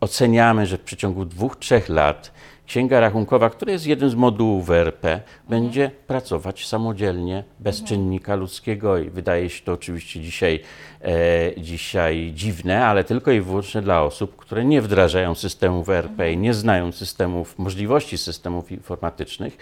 oceniamy, 0.00 0.66
że 0.66 0.78
w 0.78 0.80
przeciągu 0.80 1.24
dwóch, 1.24 1.56
trzech 1.56 1.88
lat 1.88 2.32
Księga 2.70 3.00
rachunkowa, 3.00 3.50
która 3.50 3.72
jest 3.72 3.86
jednym 3.86 4.10
z 4.10 4.14
modułów 4.14 4.70
mhm. 4.70 5.20
będzie 5.48 5.90
pracować 6.06 6.66
samodzielnie, 6.66 7.44
bez 7.60 7.80
mhm. 7.80 7.88
czynnika 7.88 8.34
ludzkiego 8.34 8.98
i 8.98 9.10
wydaje 9.10 9.50
się 9.50 9.64
to 9.64 9.72
oczywiście 9.72 10.20
dzisiaj, 10.20 10.60
e, 11.02 11.60
dzisiaj 11.60 12.32
dziwne, 12.34 12.86
ale 12.86 13.04
tylko 13.04 13.30
i 13.30 13.40
wyłącznie 13.40 13.82
dla 13.82 14.02
osób, 14.02 14.36
które 14.36 14.64
nie 14.64 14.82
wdrażają 14.82 15.34
systemów 15.34 15.88
ERP 15.88 16.32
i 16.32 16.36
nie 16.36 16.54
znają 16.54 16.92
systemów, 16.92 17.58
możliwości 17.58 18.18
systemów 18.18 18.72
informatycznych. 18.72 19.56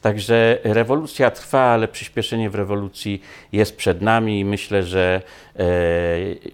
Także 0.00 0.58
rewolucja 0.64 1.30
trwa, 1.30 1.60
ale 1.60 1.88
przyspieszenie 1.88 2.50
w 2.50 2.54
rewolucji 2.54 3.22
jest 3.52 3.76
przed 3.76 4.02
nami 4.02 4.40
i 4.40 4.44
myślę, 4.44 4.82
że 4.82 5.22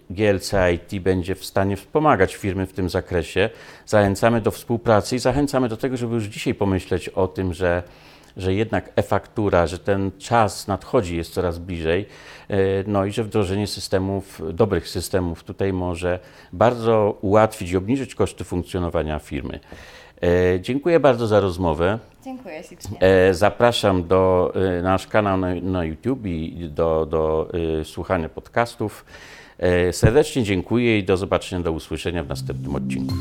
GLC 0.09 0.53
IT 0.73 1.03
będzie 1.03 1.35
w 1.35 1.45
stanie 1.45 1.77
wspomagać 1.77 2.35
firmy 2.35 2.65
w 2.65 2.73
tym 2.73 2.89
zakresie. 2.89 3.49
Zachęcamy 3.85 4.41
do 4.41 4.51
współpracy 4.51 5.15
i 5.15 5.19
zachęcamy 5.19 5.69
do 5.69 5.77
tego, 5.77 5.97
żeby 5.97 6.15
już 6.15 6.23
dzisiaj 6.23 6.53
pomyśleć 6.53 7.09
o 7.09 7.27
tym, 7.27 7.53
że 7.53 7.83
że 8.37 8.53
jednak 8.53 8.91
e-faktura, 8.95 9.67
że 9.67 9.79
ten 9.79 10.11
czas 10.17 10.67
nadchodzi, 10.67 11.17
jest 11.17 11.33
coraz 11.33 11.59
bliżej, 11.59 12.05
e, 12.47 12.57
no 12.87 13.05
i 13.05 13.11
że 13.11 13.23
wdrożenie 13.23 13.67
systemów, 13.67 14.41
dobrych 14.53 14.87
systemów 14.87 15.43
tutaj 15.43 15.73
może 15.73 16.19
bardzo 16.53 17.17
ułatwić 17.21 17.71
i 17.71 17.77
obniżyć 17.77 18.15
koszty 18.15 18.43
funkcjonowania 18.43 19.19
firmy. 19.19 19.59
E, 20.23 20.61
dziękuję 20.61 20.99
bardzo 20.99 21.27
za 21.27 21.39
rozmowę. 21.39 21.99
Dziękuję 22.23 22.63
ślicznie. 22.63 23.01
E, 23.01 23.33
zapraszam 23.33 24.07
do 24.07 24.53
e, 24.55 24.81
nasz 24.81 25.07
kanał 25.07 25.37
na, 25.37 25.55
na 25.55 25.85
YouTube 25.85 26.25
i 26.25 26.69
do, 26.71 27.05
do 27.05 27.49
słuchania 27.83 28.29
podcastów. 28.29 29.05
Serdecznie 29.91 30.43
dziękuję 30.43 30.99
i 30.99 31.03
do 31.03 31.17
zobaczenia, 31.17 31.63
do 31.63 31.71
usłyszenia 31.71 32.23
w 32.23 32.27
następnym 32.27 32.75
odcinku. 32.75 33.15